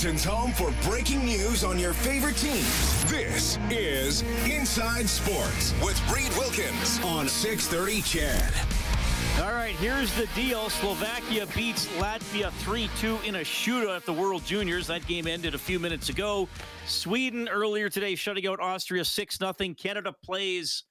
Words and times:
Home 0.00 0.50
for 0.52 0.72
breaking 0.88 1.26
news 1.26 1.62
on 1.62 1.78
your 1.78 1.92
favorite 1.92 2.36
teams. 2.38 3.04
This 3.10 3.58
is 3.68 4.22
Inside 4.50 5.06
Sports 5.06 5.74
with 5.84 6.00
Reid 6.10 6.30
Wilkins 6.38 6.98
on 7.04 7.28
630 7.28 8.00
CHED. 8.00 9.44
All 9.44 9.52
right, 9.52 9.76
here's 9.76 10.10
the 10.14 10.26
deal. 10.34 10.70
Slovakia 10.70 11.46
beats 11.54 11.86
Latvia 11.98 12.50
3 12.50 12.88
2 12.96 13.18
in 13.26 13.34
a 13.36 13.40
shootout 13.40 13.94
at 13.94 14.06
the 14.06 14.12
World 14.12 14.42
Juniors. 14.46 14.86
That 14.86 15.06
game 15.06 15.26
ended 15.26 15.54
a 15.54 15.58
few 15.58 15.78
minutes 15.78 16.08
ago. 16.08 16.48
Sweden 16.86 17.46
earlier 17.50 17.90
today 17.90 18.14
shutting 18.14 18.46
out 18.46 18.58
Austria 18.58 19.04
6 19.04 19.36
0. 19.36 19.52
Canada 19.76 20.14
plays 20.24 20.84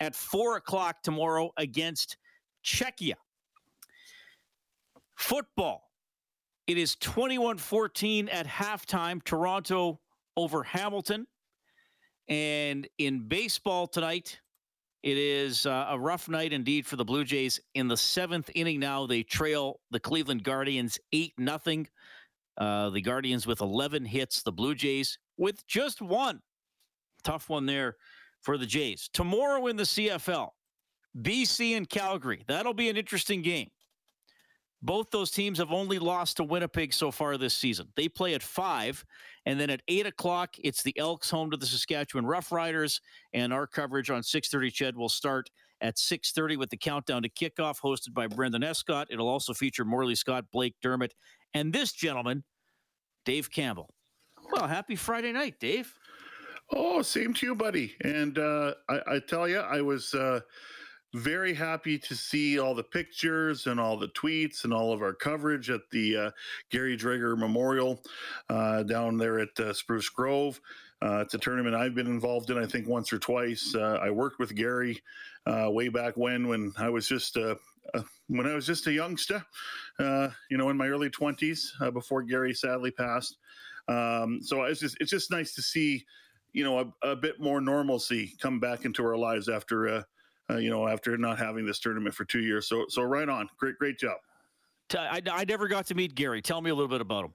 at 0.00 0.14
4 0.14 0.56
o'clock 0.56 1.02
tomorrow 1.02 1.50
against 1.56 2.18
Czechia. 2.62 3.14
Football. 5.16 5.89
It 6.66 6.78
is 6.78 6.96
21 6.96 7.58
14 7.58 8.28
at 8.28 8.46
halftime, 8.46 9.22
Toronto 9.24 10.00
over 10.36 10.62
Hamilton. 10.62 11.26
And 12.28 12.86
in 12.98 13.26
baseball 13.26 13.86
tonight, 13.88 14.40
it 15.02 15.16
is 15.16 15.66
uh, 15.66 15.86
a 15.90 15.98
rough 15.98 16.28
night 16.28 16.52
indeed 16.52 16.86
for 16.86 16.96
the 16.96 17.04
Blue 17.04 17.24
Jays. 17.24 17.58
In 17.74 17.88
the 17.88 17.96
seventh 17.96 18.50
inning 18.54 18.78
now, 18.78 19.06
they 19.06 19.22
trail 19.22 19.80
the 19.90 19.98
Cleveland 19.98 20.44
Guardians 20.44 20.98
8 21.12 21.32
0. 21.40 21.84
Uh, 22.58 22.90
the 22.90 23.00
Guardians 23.00 23.46
with 23.46 23.62
11 23.62 24.04
hits, 24.04 24.42
the 24.42 24.52
Blue 24.52 24.74
Jays 24.74 25.18
with 25.38 25.66
just 25.66 26.02
one. 26.02 26.40
Tough 27.24 27.48
one 27.48 27.66
there 27.66 27.96
for 28.42 28.58
the 28.58 28.66
Jays. 28.66 29.08
Tomorrow 29.12 29.66
in 29.66 29.76
the 29.76 29.84
CFL, 29.84 30.50
BC 31.18 31.76
and 31.76 31.88
Calgary. 31.88 32.44
That'll 32.46 32.74
be 32.74 32.90
an 32.90 32.96
interesting 32.96 33.42
game. 33.42 33.70
Both 34.82 35.10
those 35.10 35.30
teams 35.30 35.58
have 35.58 35.72
only 35.72 35.98
lost 35.98 36.38
to 36.38 36.44
Winnipeg 36.44 36.94
so 36.94 37.10
far 37.10 37.36
this 37.36 37.54
season. 37.54 37.88
They 37.96 38.08
play 38.08 38.34
at 38.34 38.42
five, 38.42 39.04
and 39.44 39.60
then 39.60 39.68
at 39.68 39.82
eight 39.88 40.06
o'clock, 40.06 40.56
it's 40.58 40.82
the 40.82 40.98
Elks 40.98 41.30
home 41.30 41.50
to 41.50 41.56
the 41.56 41.66
Saskatchewan 41.66 42.24
Roughriders, 42.24 43.00
and 43.34 43.52
our 43.52 43.66
coverage 43.66 44.10
on 44.10 44.22
6:30 44.22 44.70
CHED 44.70 44.96
will 44.96 45.10
start 45.10 45.50
at 45.82 45.98
6:30 45.98 46.56
with 46.56 46.70
the 46.70 46.78
countdown 46.78 47.22
to 47.22 47.28
kickoff, 47.28 47.80
hosted 47.80 48.14
by 48.14 48.26
Brendan 48.26 48.62
Escott. 48.62 49.08
It'll 49.10 49.28
also 49.28 49.52
feature 49.52 49.84
Morley 49.84 50.14
Scott, 50.14 50.46
Blake 50.50 50.76
Dermott, 50.80 51.14
and 51.52 51.72
this 51.72 51.92
gentleman, 51.92 52.44
Dave 53.26 53.50
Campbell. 53.50 53.90
Well, 54.52 54.66
happy 54.66 54.96
Friday 54.96 55.32
night, 55.32 55.60
Dave. 55.60 55.94
Oh, 56.72 57.02
same 57.02 57.34
to 57.34 57.46
you, 57.46 57.54
buddy. 57.54 57.96
And 58.02 58.38
uh, 58.38 58.74
I, 58.88 59.00
I, 59.06 59.18
tell 59.18 59.48
you, 59.48 59.58
I 59.58 59.80
was. 59.80 60.14
Uh, 60.14 60.40
very 61.14 61.54
happy 61.54 61.98
to 61.98 62.14
see 62.14 62.58
all 62.58 62.74
the 62.74 62.84
pictures 62.84 63.66
and 63.66 63.80
all 63.80 63.96
the 63.96 64.08
tweets 64.08 64.64
and 64.64 64.72
all 64.72 64.92
of 64.92 65.02
our 65.02 65.12
coverage 65.12 65.70
at 65.70 65.80
the 65.90 66.16
uh, 66.16 66.30
Gary 66.70 66.96
Dreger 66.96 67.36
Memorial 67.36 68.02
uh, 68.48 68.82
down 68.84 69.16
there 69.16 69.40
at 69.40 69.58
uh, 69.58 69.72
Spruce 69.72 70.08
Grove. 70.08 70.60
Uh, 71.02 71.20
it's 71.20 71.34
a 71.34 71.38
tournament 71.38 71.74
I've 71.74 71.94
been 71.94 72.06
involved 72.06 72.50
in, 72.50 72.58
I 72.58 72.66
think, 72.66 72.86
once 72.86 73.12
or 73.12 73.18
twice. 73.18 73.74
Uh, 73.74 73.98
I 74.02 74.10
worked 74.10 74.38
with 74.38 74.54
Gary 74.54 75.00
uh, 75.46 75.70
way 75.70 75.88
back 75.88 76.16
when, 76.16 76.46
when 76.46 76.72
I 76.78 76.90
was 76.90 77.08
just 77.08 77.36
a 77.36 77.58
when 78.28 78.46
I 78.46 78.54
was 78.54 78.66
just 78.66 78.86
a 78.86 78.92
youngster, 78.92 79.44
you 79.98 80.56
know, 80.58 80.68
in 80.68 80.76
my 80.76 80.86
early 80.86 81.10
twenties, 81.10 81.74
before 81.92 82.22
Gary 82.22 82.54
sadly 82.54 82.92
passed. 82.92 83.36
Um, 83.88 84.40
so 84.42 84.62
it's 84.62 84.78
just 84.78 84.96
it's 85.00 85.10
just 85.10 85.32
nice 85.32 85.54
to 85.54 85.62
see, 85.62 86.04
you 86.52 86.62
know, 86.62 86.94
a, 87.02 87.08
a, 87.08 87.16
bit 87.16 87.40
more 87.40 87.60
normalcy 87.60 88.36
come 88.40 88.60
back 88.60 88.84
into 88.84 89.04
our 89.04 89.16
lives 89.16 89.48
after 89.48 90.04
uh, 90.50 90.56
you 90.56 90.70
know, 90.70 90.88
after 90.88 91.16
not 91.16 91.38
having 91.38 91.64
this 91.64 91.78
tournament 91.78 92.14
for 92.14 92.24
two 92.24 92.40
years. 92.40 92.68
So, 92.68 92.86
so 92.88 93.02
right 93.02 93.28
on. 93.28 93.48
Great, 93.58 93.78
great 93.78 93.98
job. 93.98 94.16
I, 94.96 95.22
I 95.30 95.44
never 95.44 95.68
got 95.68 95.86
to 95.86 95.94
meet 95.94 96.14
Gary. 96.14 96.42
Tell 96.42 96.60
me 96.60 96.70
a 96.70 96.74
little 96.74 96.88
bit 96.88 97.00
about 97.00 97.26
him. 97.26 97.32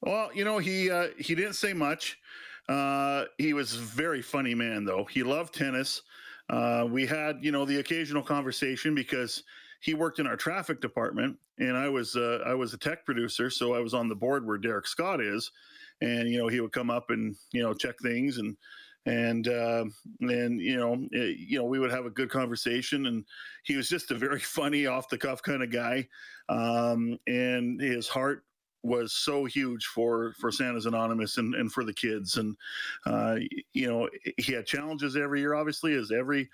Well, 0.00 0.30
you 0.34 0.44
know, 0.44 0.58
he 0.58 0.90
uh, 0.90 1.08
he 1.16 1.34
didn't 1.34 1.54
say 1.54 1.72
much. 1.72 2.18
Uh, 2.68 3.24
he 3.38 3.52
was 3.54 3.74
a 3.74 3.78
very 3.78 4.20
funny 4.20 4.54
man, 4.54 4.84
though. 4.84 5.04
He 5.04 5.22
loved 5.22 5.54
tennis. 5.54 6.02
Uh, 6.50 6.86
we 6.88 7.06
had, 7.06 7.38
you 7.40 7.52
know, 7.52 7.64
the 7.64 7.78
occasional 7.78 8.22
conversation 8.22 8.94
because 8.94 9.44
he 9.80 9.94
worked 9.94 10.18
in 10.18 10.26
our 10.26 10.36
traffic 10.36 10.80
department, 10.80 11.36
and 11.58 11.76
I 11.76 11.88
was 11.88 12.16
uh, 12.16 12.40
I 12.44 12.54
was 12.54 12.74
a 12.74 12.78
tech 12.78 13.04
producer, 13.04 13.48
so 13.48 13.74
I 13.74 13.80
was 13.80 13.94
on 13.94 14.08
the 14.08 14.14
board 14.16 14.44
where 14.44 14.58
Derek 14.58 14.88
Scott 14.88 15.20
is, 15.20 15.52
and 16.00 16.28
you 16.28 16.38
know, 16.38 16.48
he 16.48 16.60
would 16.60 16.72
come 16.72 16.90
up 16.90 17.10
and 17.10 17.36
you 17.52 17.62
know 17.62 17.72
check 17.72 17.96
things 18.00 18.38
and 18.38 18.56
and 19.06 19.48
uh, 19.48 19.84
and 20.20 20.60
you 20.60 20.76
know 20.76 21.06
it, 21.10 21.36
you 21.38 21.58
know 21.58 21.64
we 21.64 21.78
would 21.78 21.90
have 21.90 22.06
a 22.06 22.10
good 22.10 22.30
conversation 22.30 23.06
and 23.06 23.24
he 23.64 23.76
was 23.76 23.88
just 23.88 24.10
a 24.10 24.14
very 24.14 24.40
funny 24.40 24.86
off 24.86 25.08
the 25.08 25.18
cuff 25.18 25.42
kind 25.42 25.62
of 25.62 25.70
guy 25.70 26.06
um, 26.48 27.18
and 27.26 27.80
his 27.80 28.08
heart 28.08 28.44
was 28.84 29.12
so 29.12 29.44
huge 29.44 29.86
for 29.86 30.34
for 30.40 30.50
Santa's 30.50 30.86
Anonymous 30.86 31.38
and, 31.38 31.54
and 31.54 31.72
for 31.72 31.84
the 31.84 31.92
kids 31.92 32.36
and 32.36 32.56
uh, 33.06 33.36
you 33.72 33.88
know 33.88 34.08
he 34.38 34.52
had 34.52 34.66
challenges 34.66 35.16
every 35.16 35.40
year 35.40 35.54
obviously 35.54 35.94
as 35.94 36.10
every 36.10 36.48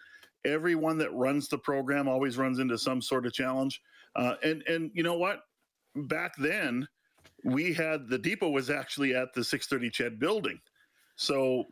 everyone 0.44 0.98
that 0.98 1.12
runs 1.12 1.48
the 1.48 1.59
program 1.59 2.09
always 2.09 2.38
runs 2.38 2.59
into 2.59 2.78
some 2.78 3.03
sort 3.03 3.26
of 3.26 3.32
challenge 3.32 3.82
uh, 4.16 4.34
and 4.42 4.62
and 4.62 4.91
you 4.94 5.03
know 5.03 5.16
what? 5.16 5.42
Back 5.94 6.32
then 6.38 6.86
we 7.44 7.72
had 7.72 8.09
the 8.09 8.19
depot 8.19 8.50
was 8.50 8.69
actually 8.69 9.15
at 9.15 9.32
the 9.32 9.44
630 9.44 9.91
CHED 9.91 10.19
building 10.19 10.60
so 11.19 11.65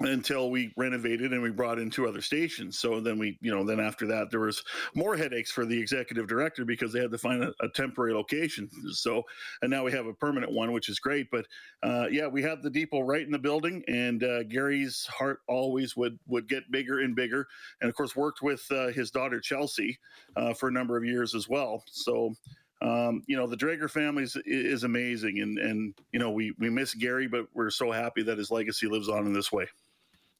until 0.00 0.50
we 0.50 0.72
renovated 0.76 1.32
and 1.32 1.42
we 1.42 1.50
brought 1.50 1.78
in 1.78 1.90
two 1.90 2.06
other 2.06 2.20
stations. 2.20 2.78
So 2.78 3.00
then 3.00 3.18
we, 3.18 3.38
you 3.40 3.54
know, 3.54 3.64
then 3.64 3.80
after 3.80 4.06
that 4.08 4.30
there 4.30 4.40
was 4.40 4.62
more 4.94 5.16
headaches 5.16 5.50
for 5.50 5.64
the 5.64 5.78
executive 5.78 6.26
director 6.26 6.64
because 6.64 6.92
they 6.92 7.00
had 7.00 7.10
to 7.10 7.18
find 7.18 7.42
a, 7.42 7.52
a 7.60 7.68
temporary 7.68 8.12
location. 8.12 8.68
So 8.92 9.22
and 9.62 9.70
now 9.70 9.84
we 9.84 9.92
have 9.92 10.06
a 10.06 10.14
permanent 10.14 10.52
one, 10.52 10.72
which 10.72 10.88
is 10.88 10.98
great. 10.98 11.28
But 11.30 11.46
uh, 11.82 12.06
yeah, 12.10 12.26
we 12.26 12.42
have 12.42 12.62
the 12.62 12.70
depot 12.70 13.00
right 13.00 13.24
in 13.24 13.30
the 13.30 13.38
building, 13.38 13.82
and 13.88 14.22
uh, 14.24 14.42
Gary's 14.44 15.06
heart 15.06 15.40
always 15.48 15.96
would 15.96 16.18
would 16.26 16.48
get 16.48 16.70
bigger 16.70 17.00
and 17.00 17.14
bigger. 17.14 17.46
And 17.80 17.88
of 17.88 17.96
course, 17.96 18.16
worked 18.16 18.42
with 18.42 18.64
uh, 18.70 18.88
his 18.88 19.10
daughter 19.10 19.40
Chelsea 19.40 19.98
uh, 20.36 20.54
for 20.54 20.68
a 20.68 20.72
number 20.72 20.96
of 20.96 21.04
years 21.04 21.34
as 21.34 21.48
well. 21.48 21.82
So 21.86 22.34
um, 22.82 23.22
you 23.26 23.36
know 23.36 23.46
the 23.46 23.56
Dreger 23.56 23.90
family 23.90 24.24
is, 24.24 24.36
is, 24.44 24.84
amazing, 24.84 25.40
and 25.40 25.58
and 25.58 25.94
you 26.12 26.18
know 26.18 26.30
we 26.30 26.52
we 26.58 26.68
miss 26.68 26.94
Gary, 26.94 27.26
but 27.26 27.46
we're 27.54 27.70
so 27.70 27.90
happy 27.90 28.22
that 28.22 28.38
his 28.38 28.50
legacy 28.50 28.86
lives 28.86 29.08
on 29.08 29.26
in 29.26 29.32
this 29.32 29.50
way. 29.50 29.66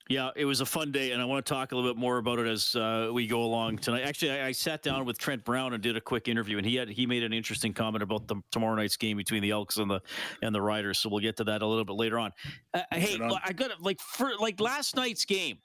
Yeah, 0.08 0.30
it 0.36 0.44
was 0.44 0.60
a 0.60 0.66
fun 0.66 0.92
day, 0.92 1.12
and 1.12 1.22
I 1.22 1.24
want 1.24 1.46
to 1.46 1.50
talk 1.50 1.72
a 1.72 1.74
little 1.74 1.90
bit 1.90 1.98
more 1.98 2.18
about 2.18 2.38
it 2.38 2.46
as 2.46 2.76
uh, 2.76 3.08
we 3.10 3.26
go 3.26 3.42
along 3.42 3.78
tonight. 3.78 4.02
Actually, 4.02 4.32
I, 4.32 4.48
I, 4.48 4.52
sat 4.52 4.82
down 4.82 5.06
with 5.06 5.16
Trent 5.16 5.42
Brown 5.44 5.72
and 5.72 5.82
did 5.82 5.96
a 5.96 6.00
quick 6.00 6.28
interview, 6.28 6.58
and 6.58 6.66
he 6.66 6.76
had 6.76 6.90
he 6.90 7.06
made 7.06 7.22
an 7.22 7.32
interesting 7.32 7.72
comment 7.72 8.02
about 8.02 8.28
the 8.28 8.36
tomorrow 8.50 8.74
night's 8.74 8.98
game 8.98 9.16
between 9.16 9.40
the 9.40 9.50
Elks 9.50 9.78
and 9.78 9.90
the 9.90 10.02
and 10.42 10.54
the 10.54 10.60
Riders. 10.60 10.98
So 10.98 11.08
we'll 11.08 11.20
get 11.20 11.38
to 11.38 11.44
that 11.44 11.62
a 11.62 11.66
little 11.66 11.86
bit 11.86 11.94
later 11.94 12.18
on. 12.18 12.32
Uh, 12.74 12.82
hey, 12.92 13.18
on. 13.18 13.32
I 13.42 13.54
got 13.54 13.80
like 13.80 13.98
for 13.98 14.32
like 14.38 14.60
last 14.60 14.94
night's 14.94 15.24
game. 15.24 15.56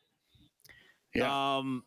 Yeah. 1.13 1.57
Um. 1.57 1.83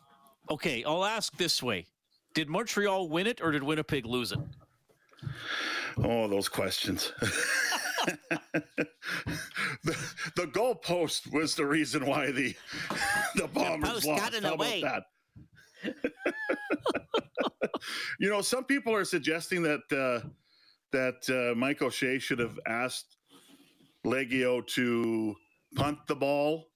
Okay, 0.50 0.84
I'll 0.84 1.06
ask 1.06 1.34
this 1.38 1.62
way: 1.62 1.86
Did 2.34 2.50
Montreal 2.50 3.08
win 3.08 3.26
it, 3.26 3.40
or 3.40 3.50
did 3.50 3.62
Winnipeg 3.62 4.04
lose 4.04 4.30
it? 4.30 4.40
Oh, 5.96 6.28
those 6.28 6.50
questions. 6.50 7.12
the, 9.84 9.96
the 10.36 10.46
goalpost 10.46 11.32
was 11.32 11.54
the 11.54 11.66
reason 11.66 12.06
why 12.06 12.30
the 12.30 12.54
the 13.36 13.48
Bombers 13.48 14.04
lost. 14.04 14.22
Got 14.22 14.34
in 14.34 14.44
How 14.44 14.56
way. 14.56 14.80
about 14.80 15.04
that? 15.84 15.92
you 18.20 18.30
know, 18.30 18.40
some 18.40 18.64
people 18.64 18.94
are 18.94 19.04
suggesting 19.04 19.62
that 19.62 19.80
uh, 19.92 20.26
that 20.92 21.28
uh, 21.28 21.54
Mike 21.56 21.82
O'Shea 21.82 22.18
should 22.18 22.38
have 22.38 22.58
asked 22.66 23.16
Liegghio 24.06 24.66
to 24.68 25.34
punt 25.74 25.98
the 26.06 26.16
ball 26.16 26.68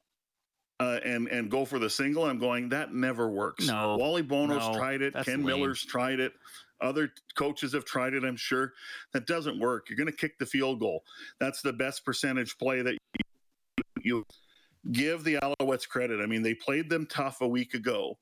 uh, 0.81 0.99
and 1.05 1.29
and 1.29 1.51
go 1.51 1.65
for 1.65 1.79
the 1.79 1.91
single. 1.91 2.25
I'm 2.25 2.39
going 2.39 2.69
that 2.71 2.93
never 2.93 3.31
works. 3.31 3.67
No, 3.67 3.97
Wally 3.99 4.23
Buono's 4.23 4.69
no, 4.69 4.75
tried 4.77 5.03
it. 5.03 5.15
Ken 5.25 5.45
lame. 5.45 5.47
Miller's 5.47 5.85
tried 5.85 6.21
it. 6.21 6.33
Other 6.81 7.11
coaches 7.37 7.73
have 7.73 7.85
tried 7.85 8.15
it, 8.15 8.25
I'm 8.25 8.37
sure. 8.37 8.73
That 9.13 9.27
doesn't 9.27 9.59
work. 9.59 9.89
You're 9.89 9.97
going 9.97 10.11
to 10.11 10.17
kick 10.17 10.39
the 10.39 10.47
field 10.47 10.81
goal. 10.81 11.05
That's 11.41 11.63
the 11.63 11.73
best 11.73 12.05
percentage 12.05 12.59
play 12.59 12.83
that 12.83 12.97
you, 14.03 14.25
give 14.93 15.25
the 15.25 15.39
Alouettes 15.43 15.89
credit. 15.89 16.21
I 16.21 16.27
mean, 16.27 16.43
they 16.43 16.55
played 16.55 16.89
them 16.89 17.07
tough 17.07 17.41
a 17.41 17.49
week 17.49 17.75
ago. 17.75 18.19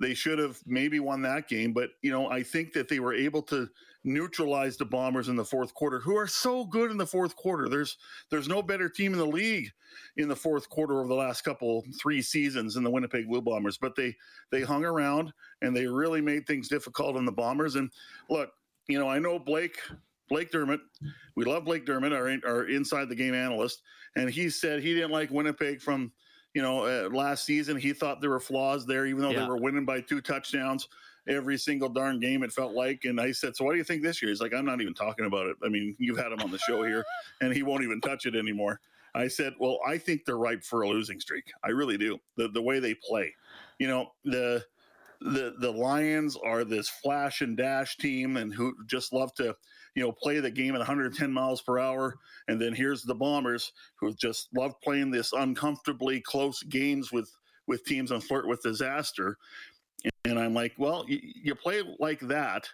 They 0.00 0.14
should 0.14 0.38
have 0.38 0.58
maybe 0.66 0.98
won 0.98 1.22
that 1.22 1.46
game, 1.48 1.72
but 1.72 1.90
you 2.02 2.10
know, 2.10 2.30
I 2.30 2.42
think 2.42 2.72
that 2.72 2.88
they 2.88 3.00
were 3.00 3.14
able 3.14 3.42
to 3.42 3.68
neutralize 4.02 4.76
the 4.76 4.84
Bombers 4.84 5.28
in 5.28 5.36
the 5.36 5.44
fourth 5.44 5.74
quarter, 5.74 6.00
who 6.00 6.16
are 6.16 6.26
so 6.26 6.64
good 6.64 6.90
in 6.90 6.96
the 6.96 7.06
fourth 7.06 7.36
quarter. 7.36 7.68
There's 7.68 7.98
there's 8.30 8.48
no 8.48 8.62
better 8.62 8.88
team 8.88 9.12
in 9.12 9.18
the 9.18 9.26
league 9.26 9.70
in 10.16 10.28
the 10.28 10.36
fourth 10.36 10.68
quarter 10.70 11.00
of 11.00 11.08
the 11.08 11.14
last 11.14 11.42
couple 11.42 11.84
three 12.00 12.22
seasons 12.22 12.76
in 12.76 12.82
the 12.82 12.90
Winnipeg 12.90 13.28
Blue 13.28 13.42
Bombers. 13.42 13.76
But 13.76 13.94
they 13.94 14.16
they 14.50 14.62
hung 14.62 14.84
around 14.84 15.32
and 15.62 15.76
they 15.76 15.86
really 15.86 16.20
made 16.20 16.46
things 16.46 16.68
difficult 16.68 17.16
on 17.16 17.26
the 17.26 17.32
Bombers. 17.32 17.74
And 17.76 17.90
look, 18.28 18.50
you 18.88 18.98
know, 18.98 19.08
I 19.08 19.18
know 19.18 19.38
Blake 19.38 19.78
Blake 20.30 20.50
Dermott. 20.50 20.80
We 21.36 21.44
love 21.44 21.64
Blake 21.64 21.84
Dermott, 21.84 22.12
our 22.12 22.34
our 22.46 22.64
inside 22.64 23.08
the 23.08 23.14
game 23.14 23.34
analyst, 23.34 23.82
and 24.16 24.30
he 24.30 24.48
said 24.48 24.80
he 24.80 24.94
didn't 24.94 25.10
like 25.12 25.30
Winnipeg 25.30 25.82
from 25.82 26.12
you 26.54 26.62
know, 26.62 26.84
uh, 26.84 27.08
last 27.10 27.44
season 27.44 27.76
he 27.76 27.92
thought 27.92 28.20
there 28.20 28.30
were 28.30 28.40
flaws 28.40 28.86
there, 28.86 29.06
even 29.06 29.22
though 29.22 29.30
yeah. 29.30 29.40
they 29.40 29.48
were 29.48 29.56
winning 29.56 29.84
by 29.84 30.00
two 30.00 30.20
touchdowns 30.20 30.88
every 31.28 31.56
single 31.58 31.88
darn 31.88 32.18
game. 32.18 32.42
It 32.42 32.52
felt 32.52 32.74
like, 32.74 33.04
and 33.04 33.20
I 33.20 33.32
said, 33.32 33.56
"So 33.56 33.64
what 33.64 33.72
do 33.72 33.78
you 33.78 33.84
think 33.84 34.02
this 34.02 34.20
year?" 34.20 34.30
He's 34.30 34.40
like, 34.40 34.52
"I'm 34.52 34.64
not 34.64 34.80
even 34.80 34.94
talking 34.94 35.26
about 35.26 35.46
it. 35.46 35.56
I 35.64 35.68
mean, 35.68 35.94
you've 35.98 36.18
had 36.18 36.32
him 36.32 36.40
on 36.40 36.50
the 36.50 36.58
show 36.58 36.82
here, 36.82 37.04
and 37.40 37.52
he 37.52 37.62
won't 37.62 37.84
even 37.84 38.00
touch 38.00 38.26
it 38.26 38.34
anymore." 38.34 38.80
I 39.14 39.28
said, 39.28 39.54
"Well, 39.58 39.78
I 39.86 39.98
think 39.98 40.24
they're 40.24 40.38
ripe 40.38 40.64
for 40.64 40.82
a 40.82 40.88
losing 40.88 41.20
streak. 41.20 41.44
I 41.64 41.70
really 41.70 41.98
do. 41.98 42.18
The 42.36 42.48
the 42.48 42.62
way 42.62 42.80
they 42.80 42.94
play, 42.94 43.34
you 43.78 43.88
know, 43.88 44.12
the." 44.24 44.64
The 45.22 45.52
the 45.58 45.70
Lions 45.70 46.34
are 46.42 46.64
this 46.64 46.88
flash 46.88 47.42
and 47.42 47.54
dash 47.54 47.98
team, 47.98 48.38
and 48.38 48.54
who 48.54 48.74
just 48.86 49.12
love 49.12 49.34
to 49.34 49.54
you 50.00 50.06
know, 50.06 50.12
play 50.12 50.40
the 50.40 50.50
game 50.50 50.74
at 50.74 50.78
110 50.78 51.30
miles 51.30 51.60
per 51.60 51.78
hour. 51.78 52.16
And 52.48 52.58
then 52.58 52.72
here's 52.72 53.02
the 53.02 53.14
Bombers 53.14 53.72
who 53.96 54.14
just 54.14 54.48
love 54.56 54.80
playing 54.82 55.10
this 55.10 55.34
uncomfortably 55.34 56.22
close 56.22 56.62
games 56.62 57.12
with 57.12 57.30
with 57.66 57.84
teams 57.84 58.10
and 58.10 58.24
flirt 58.24 58.48
with 58.48 58.62
disaster. 58.62 59.36
And 60.24 60.38
I'm 60.38 60.54
like, 60.54 60.72
well, 60.78 61.04
you, 61.06 61.20
you 61.22 61.54
play 61.54 61.82
like 61.98 62.20
that 62.20 62.66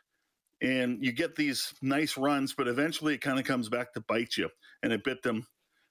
and 0.62 1.05
you 1.05 1.11
get 1.11 1.34
these 1.34 1.75
nice 1.82 2.17
runs, 2.17 2.55
but 2.55 2.69
eventually 2.69 3.14
it 3.14 3.20
kind 3.20 3.40
of 3.40 3.44
comes 3.44 3.69
back 3.69 3.93
to 3.94 4.00
bite 4.02 4.37
you. 4.37 4.49
And 4.84 4.93
it 4.93 5.02
bit 5.02 5.20
them 5.25 5.49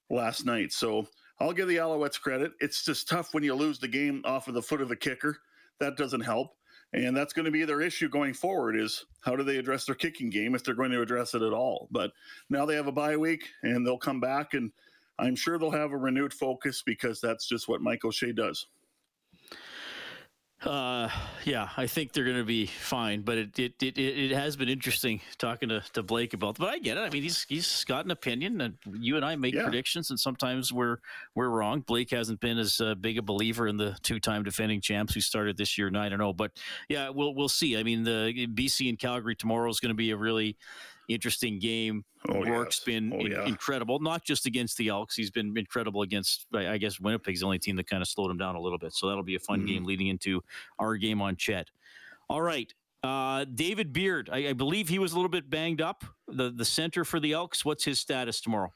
last 0.09 0.45
night. 0.45 0.71
So 0.71 1.05
I'll 1.41 1.51
give 1.51 1.67
the 1.67 1.75
Alouettes 1.75 2.19
credit. 2.19 2.53
It's 2.61 2.85
just 2.85 3.09
tough 3.09 3.33
when 3.33 3.43
you 3.43 3.55
lose 3.55 3.77
the 3.77 3.89
game 3.89 4.21
off 4.23 4.47
of 4.47 4.53
the 4.53 4.61
foot 4.61 4.79
of 4.79 4.87
the 4.87 4.95
kicker. 4.95 5.37
That 5.81 5.97
doesn't 5.97 6.21
help 6.21 6.55
and 7.03 7.15
that's 7.15 7.33
going 7.33 7.45
to 7.45 7.51
be 7.51 7.65
their 7.65 7.81
issue 7.81 8.09
going 8.09 8.33
forward 8.33 8.75
is 8.75 9.05
how 9.21 9.35
do 9.35 9.43
they 9.43 9.57
address 9.57 9.85
their 9.85 9.95
kicking 9.95 10.29
game 10.29 10.55
if 10.55 10.63
they're 10.63 10.73
going 10.73 10.91
to 10.91 11.01
address 11.01 11.33
it 11.33 11.41
at 11.41 11.53
all? 11.53 11.87
But 11.91 12.11
now 12.49 12.65
they 12.65 12.75
have 12.75 12.87
a 12.87 12.91
bye 12.91 13.17
week 13.17 13.49
and 13.63 13.85
they'll 13.85 13.97
come 13.97 14.19
back 14.19 14.53
and 14.53 14.71
i'm 15.19 15.35
sure 15.35 15.57
they'll 15.57 15.71
have 15.71 15.91
a 15.91 15.97
renewed 15.97 16.33
focus 16.33 16.81
because 16.85 17.21
that's 17.21 17.47
just 17.47 17.67
what 17.67 17.81
mike 17.81 18.05
o'shea 18.05 18.31
does 18.31 18.67
uh, 20.63 21.09
yeah, 21.43 21.69
I 21.77 21.85
think 21.85 22.13
they're 22.13 22.23
going 22.23 22.37
to 22.37 22.43
be 22.43 22.65
fine, 22.65 23.21
but 23.21 23.37
it, 23.37 23.59
it, 23.59 23.73
it, 23.83 23.97
it, 23.97 24.31
has 24.31 24.55
been 24.55 24.69
interesting 24.69 25.21
talking 25.37 25.69
to, 25.69 25.83
to 25.93 26.01
Blake 26.01 26.33
about. 26.33 26.57
But 26.57 26.69
I 26.69 26.79
get 26.79 26.97
it. 26.97 27.01
I 27.01 27.09
mean, 27.09 27.23
he's 27.23 27.45
he's 27.47 27.83
got 27.83 28.05
an 28.05 28.11
opinion, 28.11 28.61
and 28.61 28.77
you 28.93 29.15
and 29.17 29.25
I 29.25 29.35
make 29.35 29.53
yeah. 29.53 29.63
predictions, 29.63 30.09
and 30.09 30.19
sometimes 30.19 30.71
we're 30.71 30.97
we're 31.35 31.49
wrong. 31.49 31.81
Blake 31.81 32.09
hasn't 32.11 32.39
been 32.39 32.57
as 32.57 32.79
uh, 32.79 32.95
big 32.95 33.17
a 33.17 33.21
believer 33.21 33.67
in 33.67 33.77
the 33.77 33.97
two 34.01 34.19
time 34.19 34.43
defending 34.43 34.81
champs 34.81 35.13
who 35.13 35.21
started 35.21 35.57
this 35.57 35.77
year 35.77 35.89
nine 35.89 36.13
and 36.13 36.21
zero. 36.21 36.33
But 36.33 36.51
yeah, 36.89 37.09
we'll 37.09 37.35
we'll 37.35 37.49
see. 37.49 37.77
I 37.77 37.83
mean, 37.83 38.03
the 38.03 38.47
BC 38.47 38.89
and 38.89 38.97
Calgary 38.97 39.35
tomorrow 39.35 39.69
is 39.69 39.79
going 39.79 39.89
to 39.89 39.95
be 39.95 40.11
a 40.11 40.17
really 40.17 40.57
interesting 41.07 41.59
game. 41.59 42.03
Oh, 42.29 42.43
Rourke's 42.43 42.79
yes. 42.79 42.85
been 42.85 43.13
oh, 43.13 43.25
yeah. 43.25 43.45
incredible, 43.45 43.99
not 43.99 44.23
just 44.23 44.45
against 44.45 44.77
the 44.77 44.89
Elks. 44.89 45.15
He's 45.15 45.31
been 45.31 45.57
incredible 45.57 46.01
against, 46.01 46.47
I 46.53 46.77
guess, 46.77 46.99
Winnipeg's 46.99 47.41
the 47.41 47.45
only 47.45 47.59
team 47.59 47.75
that 47.75 47.89
kind 47.89 48.01
of 48.01 48.07
slowed 48.07 48.31
him 48.31 48.37
down 48.37 48.55
a 48.55 48.59
little 48.59 48.79
bit. 48.79 48.93
So 48.93 49.07
that'll 49.07 49.23
be 49.23 49.35
a 49.35 49.39
fun 49.39 49.59
mm-hmm. 49.59 49.67
game 49.67 49.83
leading 49.83 50.07
into 50.07 50.43
our 50.79 50.95
game 50.97 51.21
on 51.21 51.35
CHED. 51.35 51.67
All 52.29 52.41
right. 52.41 52.73
Uh, 53.03 53.45
David 53.53 53.93
Beard, 53.93 54.29
I, 54.31 54.49
I, 54.49 54.53
believe 54.53 54.89
he 54.89 54.97
was 54.97 55.11
a 55.11 55.15
little 55.15 55.29
bit 55.29 55.47
banged 55.47 55.79
up. 55.79 56.03
The 56.27 56.49
the 56.49 56.65
center 56.65 57.05
for 57.05 57.19
the 57.19 57.33
Elks. 57.33 57.63
What's 57.63 57.83
his 57.83 57.99
status 57.99 58.41
tomorrow? 58.41 58.73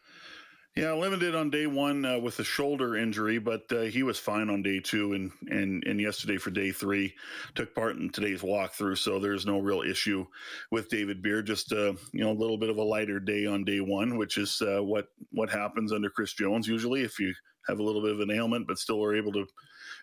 Yeah, 0.80 0.94
limited 0.94 1.36
on 1.36 1.50
day 1.50 1.68
one 1.68 2.06
uh, 2.06 2.20
with 2.20 2.40
a 2.40 2.44
shoulder 2.46 2.96
injury, 2.96 3.38
but 3.38 3.70
uh, 3.70 3.82
he 3.82 4.02
was 4.02 4.18
fine 4.18 4.50
on 4.50 4.64
day 4.64 4.80
two 4.80 5.12
and, 5.12 5.30
and 5.50 5.84
and 5.86 6.00
yesterday 6.00 6.38
for 6.38 6.52
day 6.52 6.72
three. 6.72 7.14
Took 7.54 7.76
part 7.76 7.98
in 7.98 8.10
today's 8.10 8.44
walkthrough, 8.44 8.98
so 8.98 9.20
there's 9.20 9.46
no 9.46 9.60
real 9.60 9.82
issue 9.82 10.26
with 10.72 10.88
David 10.88 11.22
Beard. 11.22 11.48
Just 11.48 11.74
uh, 11.74 11.96
you 12.14 12.24
know 12.24 12.32
a 12.32 12.40
little 12.40 12.58
bit 12.58 12.70
of 12.70 12.78
a 12.78 12.82
lighter 12.82 13.20
day 13.20 13.46
on 13.46 13.66
day 13.66 13.82
one, 13.82 14.18
which 14.18 14.38
is 14.38 14.62
uh, 14.62 14.82
what 14.82 15.10
what 15.34 15.50
happens 15.50 15.92
under 15.92 16.10
Chris 16.10 16.32
Jones 16.32 16.66
usually. 16.66 17.02
If 17.02 17.20
you 17.20 17.34
have 17.68 17.80
a 17.80 17.84
little 17.84 18.02
bit 18.02 18.14
of 18.14 18.22
an 18.22 18.32
ailment, 18.32 18.66
but 18.66 18.80
still 18.80 19.04
are 19.04 19.14
able 19.14 19.34
to 19.34 19.46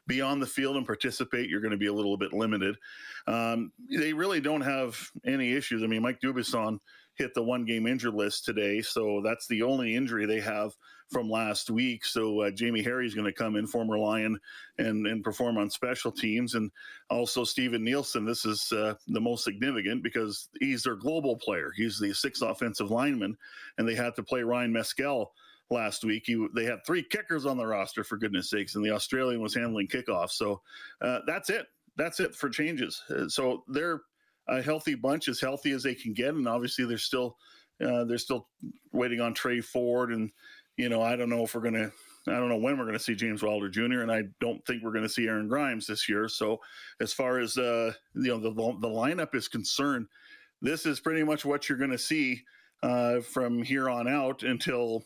be 0.06 0.20
on 0.20 0.40
the 0.40 0.46
field 0.46 0.76
and 0.76 0.84
participate, 0.84 1.48
you're 1.48 1.62
going 1.62 1.70
to 1.70 1.78
be 1.78 1.86
a 1.86 1.92
little 1.92 2.18
bit 2.18 2.34
limited. 2.34 2.76
Um, 3.26 3.72
they 3.88 4.12
really 4.12 4.42
don't 4.42 4.60
have 4.60 5.10
any 5.24 5.54
issues. 5.54 5.82
I 5.82 5.86
mean, 5.86 6.02
Mike 6.02 6.20
Dubuisson 6.20 6.80
hit 7.16 7.34
the 7.34 7.42
one 7.42 7.64
game 7.64 7.86
injured 7.86 8.14
list 8.14 8.44
today. 8.44 8.82
So 8.82 9.20
that's 9.24 9.46
the 9.46 9.62
only 9.62 9.94
injury 9.94 10.26
they 10.26 10.40
have 10.40 10.72
from 11.10 11.30
last 11.30 11.70
week. 11.70 12.04
So 12.04 12.40
uh, 12.42 12.50
Jamie 12.50 12.82
Harry 12.82 13.06
is 13.06 13.14
going 13.14 13.26
to 13.26 13.32
come 13.32 13.56
in, 13.56 13.66
former 13.66 13.98
Lion, 13.98 14.38
and 14.78 15.06
and 15.06 15.22
perform 15.22 15.56
on 15.58 15.70
special 15.70 16.10
teams, 16.10 16.54
and 16.54 16.70
also 17.10 17.44
Steven 17.44 17.84
Nielsen. 17.84 18.24
This 18.24 18.44
is 18.44 18.72
uh, 18.72 18.94
the 19.08 19.20
most 19.20 19.44
significant 19.44 20.02
because 20.02 20.48
he's 20.60 20.82
their 20.82 20.96
global 20.96 21.36
player. 21.36 21.72
He's 21.76 21.98
the 21.98 22.12
sixth 22.12 22.42
offensive 22.42 22.90
lineman, 22.90 23.36
and 23.78 23.88
they 23.88 23.94
had 23.94 24.16
to 24.16 24.22
play 24.22 24.42
Ryan 24.42 24.72
Mescal 24.72 25.32
last 25.70 26.04
week. 26.04 26.24
He, 26.26 26.46
they 26.54 26.64
had 26.64 26.84
three 26.86 27.02
kickers 27.02 27.46
on 27.46 27.56
the 27.56 27.66
roster 27.66 28.04
for 28.04 28.16
goodness 28.16 28.50
sakes, 28.50 28.74
and 28.74 28.84
the 28.84 28.90
Australian 28.90 29.40
was 29.40 29.54
handling 29.54 29.88
kickoff. 29.88 30.30
So 30.30 30.60
uh, 31.00 31.20
that's 31.26 31.50
it. 31.50 31.66
That's 31.96 32.20
it 32.20 32.34
for 32.34 32.48
changes. 32.50 33.02
Uh, 33.08 33.28
so 33.28 33.64
they're 33.68 34.02
a 34.48 34.62
healthy 34.62 34.94
bunch, 34.94 35.28
as 35.28 35.40
healthy 35.40 35.72
as 35.72 35.82
they 35.82 35.94
can 35.94 36.12
get, 36.12 36.34
and 36.34 36.48
obviously 36.48 36.84
they're 36.84 36.98
still 36.98 37.36
uh, 37.84 38.04
they're 38.04 38.18
still 38.18 38.48
waiting 38.92 39.20
on 39.20 39.34
Trey 39.34 39.60
Ford, 39.60 40.12
and 40.12 40.30
you 40.76 40.88
know 40.88 41.02
I 41.02 41.16
don't 41.16 41.30
know 41.30 41.44
if 41.44 41.54
we're 41.54 41.62
gonna. 41.62 41.90
I 42.28 42.32
don't 42.32 42.48
know 42.48 42.56
when 42.56 42.76
we're 42.76 42.90
to 42.90 42.98
see 42.98 43.14
James 43.14 43.44
Wilder 43.44 43.68
Jr. 43.68 44.00
and 44.00 44.10
I 44.10 44.24
don't 44.40 44.64
think 44.66 44.82
we're 44.82 44.90
to 45.04 45.08
see 45.08 45.28
Aaron 45.28 45.46
Grimes 45.46 45.86
this 45.86 46.08
year. 46.08 46.26
So, 46.26 46.58
as 47.00 47.12
far 47.12 47.38
as 47.38 47.56
uh, 47.56 47.92
you 48.14 48.28
know 48.28 48.38
the 48.38 48.50
the 48.52 48.88
lineup 48.88 49.34
is 49.34 49.48
concerned, 49.48 50.06
this 50.60 50.86
is 50.86 51.00
pretty 51.00 51.22
much 51.22 51.44
what 51.44 51.68
you're 51.68 51.78
to 51.90 51.98
see 51.98 52.42
uh, 52.82 53.20
from 53.20 53.62
here 53.62 53.88
on 53.88 54.08
out 54.08 54.42
until 54.42 55.04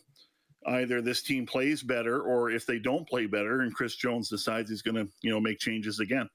either 0.67 1.01
this 1.01 1.23
team 1.23 1.47
plays 1.47 1.83
better 1.83 2.23
or 2.23 2.51
if 2.51 2.67
they 2.67 2.79
don't 2.79 3.09
play 3.09 3.27
better 3.27 3.61
and 3.61 3.75
Chris 3.75 3.97
Jones 3.97 4.29
decides 4.29 4.69
he's 4.69 4.83
going 4.83 4.95
to 4.95 5.09
you 5.23 5.31
know 5.31 5.41
make 5.41 5.59
changes 5.59 6.01
again. 6.01 6.29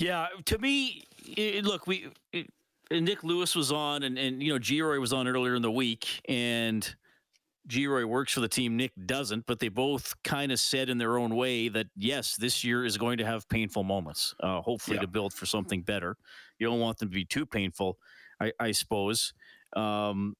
Yeah, 0.00 0.26
to 0.46 0.58
me, 0.58 1.04
it, 1.18 1.64
look, 1.64 1.86
we 1.86 2.08
it, 2.32 2.50
Nick 2.90 3.24
Lewis 3.24 3.54
was 3.54 3.72
on, 3.72 4.02
and 4.02 4.18
and 4.18 4.42
you 4.42 4.52
know, 4.52 4.58
Geroy 4.58 5.00
was 5.00 5.12
on 5.12 5.26
earlier 5.28 5.54
in 5.54 5.62
the 5.62 5.70
week, 5.70 6.20
and 6.28 6.94
Geroy 7.68 8.04
works 8.04 8.32
for 8.32 8.40
the 8.40 8.48
team. 8.48 8.76
Nick 8.76 8.92
doesn't, 9.06 9.46
but 9.46 9.58
they 9.58 9.68
both 9.68 10.14
kind 10.22 10.52
of 10.52 10.60
said 10.60 10.88
in 10.88 10.98
their 10.98 11.18
own 11.18 11.34
way 11.34 11.68
that 11.68 11.86
yes, 11.96 12.36
this 12.36 12.62
year 12.64 12.84
is 12.84 12.98
going 12.98 13.18
to 13.18 13.24
have 13.24 13.48
painful 13.48 13.84
moments. 13.84 14.34
Uh, 14.40 14.60
hopefully, 14.60 14.96
yeah. 14.96 15.02
to 15.02 15.08
build 15.08 15.32
for 15.32 15.46
something 15.46 15.82
better. 15.82 16.16
You 16.58 16.66
don't 16.68 16.80
want 16.80 16.98
them 16.98 17.08
to 17.08 17.14
be 17.14 17.24
too 17.24 17.46
painful, 17.46 17.98
I, 18.40 18.52
I 18.60 18.72
suppose. 18.72 19.32
Um, 19.74 20.36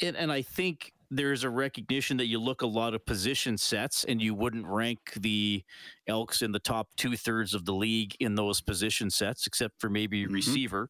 and, 0.00 0.16
and 0.16 0.32
I 0.32 0.42
think 0.42 0.92
there's 1.14 1.44
a 1.44 1.50
recognition 1.50 2.16
that 2.16 2.26
you 2.26 2.38
look 2.38 2.62
a 2.62 2.66
lot 2.66 2.94
of 2.94 3.04
position 3.04 3.58
sets 3.58 4.04
and 4.04 4.20
you 4.22 4.34
wouldn't 4.34 4.66
rank 4.66 4.98
the 5.16 5.62
Elks 6.08 6.40
in 6.40 6.52
the 6.52 6.58
top 6.58 6.88
two 6.96 7.16
thirds 7.16 7.52
of 7.52 7.66
the 7.66 7.74
league 7.74 8.16
in 8.18 8.34
those 8.34 8.62
position 8.62 9.10
sets, 9.10 9.46
except 9.46 9.78
for 9.78 9.90
maybe 9.90 10.24
mm-hmm. 10.24 10.32
receiver. 10.32 10.88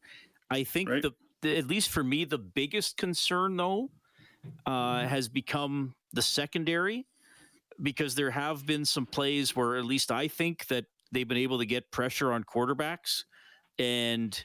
I 0.49 0.63
think 0.63 0.89
right. 0.89 1.01
the, 1.01 1.11
the, 1.41 1.57
at 1.57 1.67
least 1.67 1.89
for 1.89 2.05
me, 2.05 2.23
the 2.23 2.37
biggest 2.37 2.95
concern 2.95 3.57
though 3.57 3.89
uh, 4.65 5.05
has 5.05 5.27
become 5.27 5.93
the 6.13 6.21
secondary 6.21 7.05
because 7.81 8.15
there 8.15 8.31
have 8.31 8.65
been 8.65 8.85
some 8.85 9.05
plays 9.05 9.57
where 9.57 9.75
at 9.75 9.83
least 9.83 10.09
I 10.09 10.29
think 10.29 10.67
that 10.67 10.85
they've 11.11 11.27
been 11.27 11.37
able 11.37 11.59
to 11.59 11.65
get 11.65 11.91
pressure 11.91 12.31
on 12.31 12.45
quarterbacks 12.45 13.23
and 13.77 14.41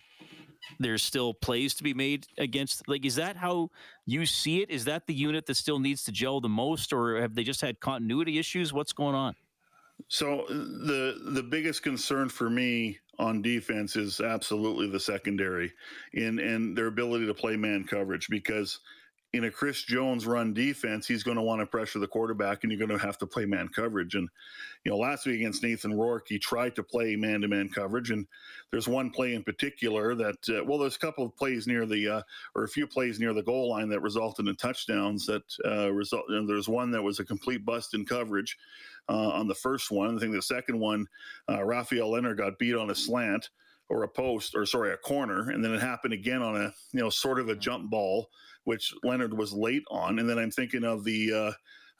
there's 0.79 1.03
still 1.03 1.35
plays 1.35 1.75
to 1.75 1.83
be 1.83 1.95
made 1.95 2.27
against 2.39 2.87
like 2.89 3.05
is 3.05 3.17
that 3.17 3.37
how 3.37 3.71
you 4.07 4.27
see 4.27 4.63
it? 4.63 4.71
Is 4.71 4.85
that 4.87 5.07
the 5.07 5.15
unit 5.15 5.47
that 5.47 5.57
still 5.57 5.79
needs 5.79 6.05
to 6.05 6.13
gel 6.13 6.41
the 6.41 6.49
most 6.49 6.93
or 6.93 7.21
have 7.21 7.35
they 7.35 7.45
just 7.45 7.61
had 7.61 7.81
continuity 7.81 8.39
issues? 8.39 8.73
What's 8.73 8.93
going 8.93 9.15
on? 9.15 9.35
So 10.09 10.43
uh, 10.43 10.49
the 10.49 11.31
the 11.33 11.43
biggest 11.43 11.83
concern 11.83 12.29
for 12.29 12.49
me 12.49 12.99
on 13.19 13.43
defense 13.43 13.97
is 13.97 14.21
absolutely 14.21 14.89
the 14.89 15.01
secondary 15.01 15.73
in 16.13 16.39
and 16.39 16.77
their 16.77 16.87
ability 16.87 17.27
to 17.27 17.35
play 17.35 17.57
man 17.57 17.85
coverage 17.85 18.29
because 18.29 18.79
in 19.35 19.45
a 19.45 19.51
Chris 19.51 19.83
Jones 19.83 20.27
run 20.27 20.55
defense, 20.55 21.07
he's 21.07 21.23
going 21.23 21.37
to 21.37 21.43
want 21.43 21.61
to 21.61 21.67
pressure 21.67 21.99
the 21.99 22.07
quarterback 22.07 22.63
and 22.63 22.73
you're 22.73 22.79
going 22.79 22.99
to 22.99 23.05
have 23.05 23.19
to 23.19 23.27
play 23.27 23.45
man 23.45 23.69
coverage. 23.69 24.15
And, 24.15 24.27
you 24.85 24.91
know, 24.91 24.97
last 24.97 25.27
week 25.27 25.37
against 25.37 25.63
Nathan 25.63 25.93
Rourke, 25.93 26.27
he 26.29 26.39
tried 26.39 26.75
to 26.77 26.83
play 26.83 27.15
man 27.15 27.43
to 27.43 27.49
man 27.49 27.69
coverage. 27.69 28.11
And 28.11 28.27
there's 28.71 28.89
one 28.89 29.11
play 29.11 29.35
in 29.35 29.43
particular 29.43 30.15
that, 30.15 30.49
uh, 30.49 30.65
well, 30.65 30.79
there's 30.79 30.97
a 30.97 31.01
couple 31.01 31.27
of 31.27 31.37
plays 31.37 31.67
near 31.67 31.85
the, 31.85 32.09
uh, 32.09 32.23
or 32.55 32.65
a 32.65 32.69
few 32.69 32.87
plays 32.87 33.21
near 33.21 33.35
the 33.35 33.43
goal 33.43 33.69
line 33.69 33.91
that 33.91 34.01
resulted 34.01 34.49
in 34.49 34.57
touchdowns 34.57 35.27
that 35.27 35.43
uh, 35.67 35.93
result. 35.93 36.25
And 36.29 36.49
there's 36.49 36.69
one 36.69 36.91
that 36.93 37.03
was 37.03 37.21
a 37.21 37.25
complete 37.25 37.67
bust 37.67 37.93
in 37.93 38.07
coverage 38.07 38.57
uh, 39.11 39.29
on 39.29 39.47
the 39.47 39.55
first 39.55 39.91
one. 39.91 40.17
I 40.17 40.21
think 40.21 40.33
the 40.33 40.41
second 40.41 40.79
one, 40.79 41.07
uh, 41.51 41.63
Raphael 41.63 42.13
Leonard 42.13 42.39
got 42.39 42.59
beat 42.59 42.75
on 42.75 42.91
a 42.91 42.95
slant 42.95 43.51
or 43.91 44.05
a 44.05 44.09
post 44.09 44.55
or 44.55 44.67
sorry, 44.67 44.93
a 44.93 44.97
corner. 44.97 45.51
And 45.51 45.63
then 45.63 45.75
it 45.75 45.81
happened 45.81 46.15
again 46.15 46.43
on 46.43 46.57
a, 46.57 46.73
you 46.93 47.01
know, 47.01 47.11
sort 47.11 47.41
of 47.41 47.49
a 47.49 47.57
jump 47.57 47.91
ball 47.91 48.31
which 48.69 48.93
Leonard 49.03 49.33
was 49.33 49.55
late 49.55 49.85
on. 49.91 50.19
And 50.19 50.29
then 50.29 50.39
I'm 50.39 50.51
thinking 50.51 50.85
of 50.85 51.03
the, 51.03 51.33
uh, 51.33 51.53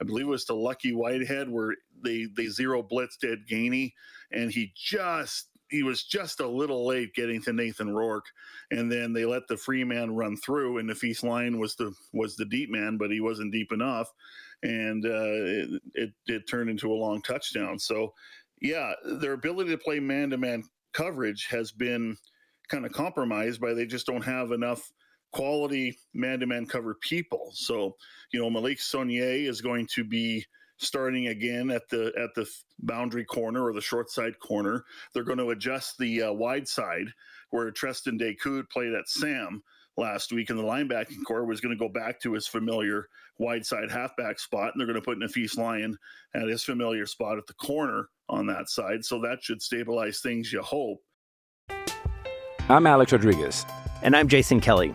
I 0.03 0.05
believe 0.05 0.27
it 0.27 0.29
was 0.29 0.45
the 0.45 0.55
Lucky 0.55 0.93
Whitehead 0.93 1.49
where 1.49 1.75
they 2.05 2.27
they 2.37 2.49
zero 2.49 2.83
blitzed 2.83 3.25
Ed 3.25 3.47
Gainey, 3.51 3.95
and 4.31 4.53
he 4.53 4.75
just 4.77 5.49
he 5.71 5.83
was 5.83 6.05
just 6.05 6.41
a 6.41 6.47
little 6.47 6.87
late 6.87 7.15
getting 7.15 7.41
to 7.45 7.55
Nathan 7.55 7.95
Rourke, 7.95 8.27
and 8.71 8.93
then 8.93 9.15
they 9.15 9.25
let 9.25 9.49
the 9.49 9.57
free 9.57 9.83
man 9.83 10.15
run 10.15 10.37
through, 10.37 10.77
and 10.77 10.91
the 10.91 10.95
feast 10.95 11.25
line 11.25 11.59
was 11.59 11.75
the 11.77 11.95
was 12.13 12.37
the 12.37 12.45
deep 12.45 12.71
man, 12.71 12.99
but 12.99 13.11
he 13.11 13.23
wasn't 13.23 13.51
deep 13.51 13.73
enough, 13.73 14.13
and 14.63 15.07
uh, 15.07 15.09
it, 15.09 15.83
it 15.95 16.11
it 16.27 16.49
turned 16.51 16.69
into 16.69 16.93
a 16.93 17.01
long 17.01 17.23
touchdown. 17.23 17.79
So, 17.79 18.13
yeah, 18.61 18.93
their 19.23 19.33
ability 19.33 19.71
to 19.71 19.79
play 19.79 20.01
man 20.01 20.29
to 20.31 20.37
man 20.37 20.65
coverage 20.93 21.47
has 21.47 21.73
been 21.73 22.19
kind 22.69 22.85
of 22.85 22.93
compromised 22.93 23.59
by 23.59 23.73
they 23.73 23.87
just 23.87 24.07
don't 24.07 24.25
have 24.25 24.53
enough 24.53 24.93
quality 25.33 25.99
man-to-man 26.15 26.67
cover 26.67 26.95
people. 26.95 27.51
So, 27.53 27.97
you 28.33 28.41
know, 28.41 28.51
Malik 28.51 28.79
Saunier 28.79 29.47
is 29.47 29.61
going 29.61 29.87
to 29.95 30.05
be 30.05 30.45
starting 30.79 31.29
again 31.29 31.71
at 31.71 31.89
the 31.89 32.13
at 32.17 32.35
the 32.35 32.49
boundary 32.81 33.25
corner 33.25 33.65
or 33.65 33.73
the 33.73 33.81
short 33.81 34.11
side 34.11 34.39
corner. 34.39 34.85
They're 35.13 35.25
going 35.25 35.39
to 35.39 35.51
adjust 35.51 35.99
the 35.99 36.23
uh, 36.25 36.33
wide 36.33 36.69
side 36.69 37.09
where 37.51 37.71
Treston 37.71 38.21
Decoud 38.21 38.71
played 38.71 38.93
at 38.93 39.09
Sam 39.09 39.63
last 39.97 40.33
week 40.33 40.49
in 40.51 40.57
the 40.57 40.63
linebacking 40.63 41.25
core 41.27 41.45
was 41.45 41.61
going 41.61 41.77
to 41.77 41.79
go 41.79 41.89
back 41.89 42.21
to 42.21 42.33
his 42.33 42.47
familiar 42.47 43.09
wide 43.39 43.67
side 43.67 43.91
halfback 43.91 44.39
spot, 44.39 44.73
and 44.73 44.81
they're 44.81 44.87
going 44.87 45.01
to 45.01 45.05
put 45.05 45.19
Nafees 45.19 45.57
Lyon 45.57 45.99
at 46.35 46.49
his 46.49 46.63
familiar 46.63 47.07
spot 47.07 47.39
at 47.39 47.47
the 47.47 47.55
corner 47.55 48.09
on 48.29 48.47
that 48.47 48.69
side. 48.69 49.05
So 49.05 49.21
that 49.23 49.43
should 49.43 49.61
stabilize 49.61 50.21
things, 50.21 50.53
you 50.53 50.63
hope. 50.63 51.03
I'm 52.69 52.87
Alex 52.87 53.13
Rodriguez. 53.13 53.65
And 54.03 54.15
I'm 54.15 54.29
Jason 54.29 54.61
Kelly. 54.61 54.95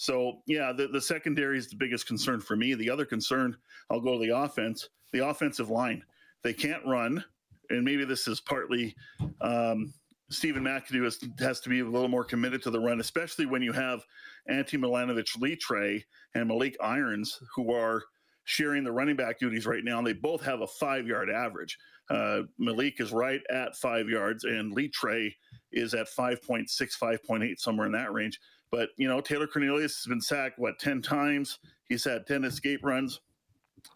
So 0.00 0.40
yeah, 0.46 0.72
the, 0.72 0.88
the 0.88 1.00
secondary 1.00 1.58
is 1.58 1.68
the 1.68 1.76
biggest 1.76 2.06
concern 2.06 2.40
for 2.40 2.56
me. 2.56 2.72
The 2.72 2.88
other 2.88 3.04
concern, 3.04 3.54
I'll 3.90 4.00
go 4.00 4.14
to 4.14 4.26
the 4.26 4.34
offense, 4.34 4.88
the 5.12 5.28
offensive 5.28 5.68
line. 5.68 6.02
They 6.42 6.54
can't 6.54 6.82
run, 6.86 7.22
and 7.68 7.84
maybe 7.84 8.06
this 8.06 8.26
is 8.26 8.40
partly 8.40 8.96
um, 9.42 9.92
Stephen 10.30 10.64
McAdoo 10.64 11.04
has, 11.04 11.18
has 11.38 11.60
to 11.60 11.68
be 11.68 11.80
a 11.80 11.84
little 11.84 12.08
more 12.08 12.24
committed 12.24 12.62
to 12.62 12.70
the 12.70 12.80
run, 12.80 12.98
especially 12.98 13.44
when 13.44 13.60
you 13.60 13.72
have 13.72 14.02
Antti 14.50 14.78
Milanovic 14.78 15.38
Litre 15.38 16.02
and 16.34 16.48
Malik 16.48 16.78
Irons, 16.80 17.38
who 17.54 17.70
are 17.74 18.02
sharing 18.44 18.84
the 18.84 18.92
running 18.92 19.16
back 19.16 19.38
duties 19.38 19.66
right 19.66 19.84
now. 19.84 19.98
And 19.98 20.06
they 20.06 20.14
both 20.14 20.40
have 20.40 20.62
a 20.62 20.66
five 20.66 21.06
yard 21.06 21.28
average. 21.28 21.76
Uh, 22.08 22.44
Malik 22.58 23.00
is 23.00 23.12
right 23.12 23.42
at 23.50 23.76
five 23.76 24.08
yards, 24.08 24.44
and 24.44 24.72
Litre 24.72 25.28
is 25.72 25.92
at 25.92 26.08
5.6, 26.08 26.66
5.8, 26.70 27.58
somewhere 27.58 27.86
in 27.86 27.92
that 27.92 28.12
range. 28.14 28.40
But 28.70 28.90
you 28.96 29.08
know, 29.08 29.20
Taylor 29.20 29.46
Cornelius 29.46 29.96
has 29.96 30.06
been 30.06 30.20
sacked 30.20 30.58
what 30.58 30.78
ten 30.78 31.02
times. 31.02 31.58
He's 31.88 32.04
had 32.04 32.26
ten 32.26 32.44
escape 32.44 32.80
runs. 32.84 33.20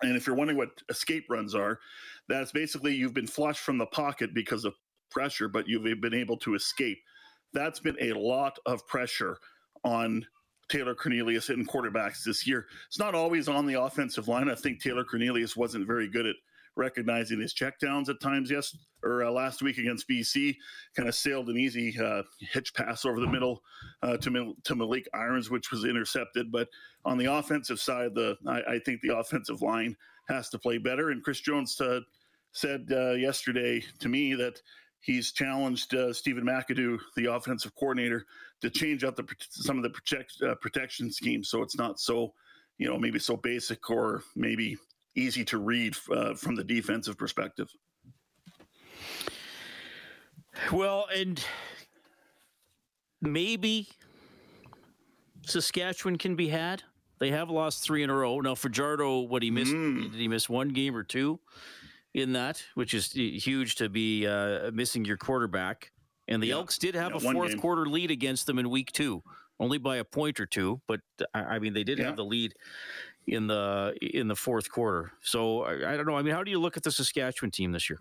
And 0.03 0.17
if 0.17 0.27
you're 0.27 0.37
wondering 0.37 0.57
what 0.57 0.83
escape 0.89 1.27
runs 1.29 1.55
are, 1.55 1.79
that's 2.29 2.53
basically 2.53 2.95
you've 2.95 3.15
been 3.15 3.27
flushed 3.27 3.61
from 3.61 3.79
the 3.79 3.87
pocket 3.87 4.33
because 4.33 4.65
of 4.65 4.75
pressure, 5.11 5.49
but 5.49 5.69
you've 5.69 6.01
been 6.01 6.15
able 6.15 6.39
to 6.39 6.55
escape. 6.55 6.99
That's 7.53 7.81
been 7.81 7.97
a 8.01 8.13
lot 8.13 8.59
of 8.67 8.87
pressure 8.87 9.39
on 9.85 10.27
Taylor 10.69 10.95
Cornelius 10.95 11.51
and 11.51 11.69
quarterbacks 11.69 12.25
this 12.25 12.47
year. 12.47 12.67
It's 12.89 12.99
not 12.99 13.15
always 13.15 13.49
on 13.49 13.67
the 13.67 13.81
offensive 13.81 14.29
line. 14.29 14.49
I 14.49 14.55
think 14.55 14.81
Taylor 14.81 15.05
Cornelius 15.05 15.57
wasn't 15.57 15.87
very 15.87 16.09
good 16.09 16.27
at 16.27 16.37
recognizing 16.77 17.41
his 17.41 17.55
checkdowns 17.55 18.09
at 18.09 18.21
times. 18.21 18.51
Yes, 18.51 18.77
or 19.03 19.25
uh, 19.25 19.31
last 19.31 19.63
week 19.63 19.79
against 19.79 20.09
BC, 20.09 20.57
kind 20.97 21.09
of 21.09 21.15
sailed 21.15 21.49
an 21.49 21.57
easy 21.57 21.99
uh, 22.01 22.23
hitch 22.41 22.75
pass 22.75 23.05
over 23.05 23.21
the 23.21 23.27
middle 23.27 23.63
uh, 24.03 24.17
to 24.19 24.55
to 24.65 24.75
Malik 24.75 25.09
Irons, 25.15 25.51
which 25.51 25.71
was 25.71 25.85
intercepted. 25.85 26.51
But 26.51 26.69
on 27.05 27.19
the 27.19 27.33
offensive 27.33 27.81
side, 27.81 28.15
the 28.15 28.37
I, 28.47 28.75
I 28.75 28.79
think 28.79 29.01
the 29.01 29.17
offensive 29.17 29.63
line 29.63 29.97
has 30.29 30.49
to 30.51 30.59
play 30.59 30.79
better. 30.79 31.11
And 31.11 31.23
Chris 31.23 31.41
Jones 31.41 31.81
uh, 31.81 32.01
said 32.53 32.87
uh, 32.91 33.13
yesterday 33.13 33.83
to 34.01 34.09
me 34.09 34.35
that 34.35 34.61
he's 35.01 35.33
challenged 35.33 35.95
uh, 35.95 36.13
Stephen 36.13 36.45
McAdoo, 36.45 36.99
the 37.17 37.33
offensive 37.33 37.75
coordinator, 37.75 38.25
to 38.63 38.71
change 38.71 39.05
up 39.05 39.17
the 39.17 39.27
some 39.51 39.77
of 39.77 39.83
the 39.83 39.91
protect, 39.91 40.33
uh, 40.43 40.55
protection 40.57 41.13
schemes 41.13 41.51
so 41.51 41.63
it's 41.63 41.77
not 41.77 42.01
so 42.01 42.33
you 42.79 42.89
know 42.89 42.99
maybe 42.99 43.19
so 43.19 43.37
basic 43.37 43.91
or 43.91 44.23
maybe 44.35 44.77
easy 45.17 45.45
to 45.47 45.59
read 45.59 45.97
uh, 46.11 46.35
from 46.35 46.55
the 46.55 46.65
defensive 46.65 47.17
perspective. 47.17 47.69
Well, 50.73 51.07
and 51.15 51.45
maybe 53.21 53.89
Saskatchewan 55.47 56.17
can 56.19 56.37
be 56.37 56.49
had. 56.49 56.83
They 57.19 57.31
have 57.31 57.51
lost 57.51 57.83
three 57.85 58.03
in 58.03 58.11
a 58.11 58.15
row. 58.15 58.41
Now, 58.41 58.55
Fajardo, 58.55 59.21
what 59.21 59.43
he 59.43 59.51
missed, 59.51 59.73
Mm. 59.73 60.11
did 60.13 60.21
he 60.21 60.29
miss 60.29 60.49
one 60.49 60.69
game 60.69 60.97
or 60.97 61.03
two 61.05 61.41
in 62.13 62.33
that, 62.33 62.63
which 62.75 62.95
is 62.95 63.13
huge 63.13 63.77
to 63.77 63.89
be 63.89 64.27
uh, 64.27 64.71
missing 64.73 65.05
your 65.05 65.17
quarterback. 65.17 65.93
And 66.29 66.43
the 66.43 66.49
Yeah. 66.49 66.55
Elks 66.55 66.79
did 66.79 66.95
have 66.95 67.11
Yeah, 67.13 67.17
a 67.17 67.33
fourth 67.33 67.51
game. 67.51 67.61
quarter 67.61 67.87
lead 67.87 68.11
against 68.11 68.47
them 68.47 68.59
in 68.59 68.71
week 68.71 68.93
two, 68.93 69.23
only 69.61 69.79
by 69.79 69.97
a 69.97 70.05
point 70.05 70.41
or 70.41 70.47
two. 70.47 70.81
But 70.87 71.01
I, 71.35 71.41
I 71.41 71.59
mean, 71.59 71.73
they 71.73 71.85
did 71.85 71.99
Yeah. 71.99 72.07
have 72.07 72.17
the 72.17 72.25
lead 72.25 72.55
in 73.27 73.47
the 73.47 73.95
in 74.01 74.29
the 74.29 74.37
fourth 74.37 74.71
quarter. 74.71 75.13
So 75.23 75.63
I, 75.63 75.93
I 75.93 75.97
don't 75.97 76.07
know. 76.07 76.17
I 76.17 76.23
mean, 76.23 76.35
how 76.35 76.45
do 76.45 76.51
you 76.51 76.61
look 76.61 76.77
at 76.77 76.83
the 76.83 76.91
Saskatchewan 76.91 77.51
team 77.51 77.73
this 77.73 77.89
year? 77.89 77.99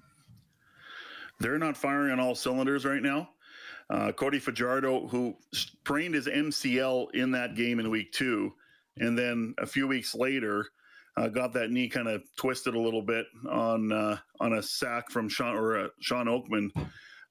They're 1.40 1.58
not 1.58 1.78
firing 1.78 2.12
on 2.12 2.20
all 2.20 2.36
cylinders 2.36 2.86
right 2.86 3.02
now. 3.02 3.30
Uh, 3.90 4.12
Cody 4.12 4.40
Fajardo, 4.40 5.08
who 5.08 5.36
sprained 5.54 6.16
his 6.16 6.28
MCL 6.28 7.14
in 7.14 7.32
that 7.32 7.56
game 7.56 7.80
in 7.80 7.90
week 7.90 8.12
two, 8.12 8.54
and 8.98 9.18
then 9.18 9.54
a 9.58 9.66
few 9.66 9.88
weeks 9.88 10.16
later, 10.16 10.68
uh, 11.18 11.28
got 11.28 11.54
that 11.54 11.70
knee 11.70 11.90
kind 11.90 12.08
of 12.08 12.24
twisted 12.38 12.76
a 12.76 12.80
little 12.80 13.02
bit 13.02 13.26
on 13.50 13.92
uh, 13.92 14.18
on 14.40 14.54
a 14.54 14.64
sack 14.64 15.10
from 15.10 15.30
Shawn 15.30 15.56
or 15.56 15.78
uh, 15.78 15.88
Shawn 16.00 16.28
Oakman. 16.28 16.70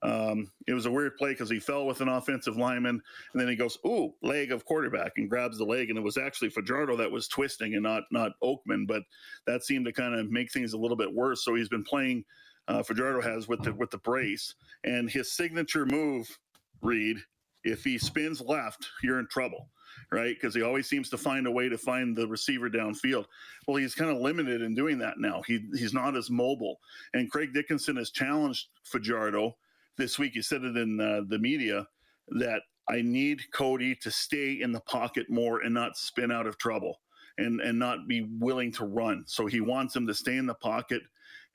Um, 0.02 0.50
it 0.66 0.74
was 0.74 0.86
a 0.86 0.90
weird 0.90 1.16
play 1.16 1.30
because 1.30 1.48
he 1.50 1.60
fell 1.60 1.86
with 1.86 2.00
an 2.00 2.08
offensive 2.08 2.56
lineman, 2.56 3.00
and 3.32 3.40
then 3.40 3.48
he 3.48 3.54
goes, 3.54 3.78
"Ooh, 3.86 4.14
leg 4.22 4.50
of 4.50 4.64
quarterback," 4.64 5.12
and 5.16 5.30
grabs 5.30 5.58
the 5.58 5.64
leg, 5.64 5.90
and 5.90 5.98
it 5.98 6.02
was 6.02 6.16
actually 6.16 6.50
Fajardo 6.50 6.96
that 6.96 7.10
was 7.10 7.28
twisting 7.28 7.74
and 7.74 7.84
not 7.84 8.04
not 8.10 8.32
Oakman, 8.42 8.86
but 8.86 9.04
that 9.46 9.62
seemed 9.62 9.84
to 9.86 9.92
kind 9.92 10.14
of 10.14 10.30
make 10.30 10.50
things 10.50 10.72
a 10.72 10.78
little 10.78 10.96
bit 10.96 11.12
worse. 11.12 11.44
So 11.44 11.54
he's 11.54 11.68
been 11.68 11.84
playing. 11.84 12.24
Uh, 12.68 12.82
Fajardo 12.82 13.20
has 13.20 13.46
with 13.46 13.62
the 13.62 13.72
with 13.74 13.90
the 13.90 13.98
brace, 13.98 14.54
and 14.84 15.08
his 15.08 15.32
signature 15.32 15.86
move, 15.86 16.38
Reid. 16.80 17.18
If 17.64 17.84
he 17.84 17.96
spins 17.96 18.40
left, 18.40 18.88
you're 19.04 19.20
in 19.20 19.28
trouble, 19.28 19.68
right? 20.10 20.34
Because 20.34 20.52
he 20.52 20.62
always 20.62 20.88
seems 20.88 21.08
to 21.10 21.16
find 21.16 21.46
a 21.46 21.50
way 21.50 21.68
to 21.68 21.78
find 21.78 22.16
the 22.16 22.26
receiver 22.26 22.68
downfield. 22.68 23.26
Well, 23.68 23.76
he's 23.76 23.94
kind 23.94 24.10
of 24.10 24.20
limited 24.20 24.62
in 24.62 24.74
doing 24.74 24.98
that 24.98 25.18
now. 25.18 25.42
He 25.46 25.64
he's 25.74 25.94
not 25.94 26.16
as 26.16 26.28
mobile. 26.28 26.80
And 27.14 27.30
Craig 27.30 27.52
Dickenson 27.54 27.94
has 27.96 28.10
challenged 28.10 28.66
Fajardo 28.82 29.56
this 29.96 30.18
week. 30.18 30.32
He 30.34 30.42
said 30.42 30.62
it 30.64 30.76
in 30.76 31.00
uh, 31.00 31.22
the 31.28 31.38
media 31.38 31.86
that 32.28 32.62
I 32.88 33.02
need 33.02 33.40
Cody 33.52 33.94
to 33.96 34.10
stay 34.10 34.60
in 34.60 34.72
the 34.72 34.80
pocket 34.80 35.30
more 35.30 35.60
and 35.62 35.74
not 35.74 35.96
spin 35.96 36.32
out 36.32 36.46
of 36.46 36.58
trouble 36.58 37.00
and 37.38 37.60
and 37.60 37.78
not 37.78 38.08
be 38.08 38.28
willing 38.38 38.72
to 38.72 38.84
run. 38.84 39.24
So 39.26 39.46
he 39.46 39.60
wants 39.60 39.94
him 39.94 40.06
to 40.06 40.14
stay 40.14 40.36
in 40.36 40.46
the 40.46 40.54
pocket 40.54 41.02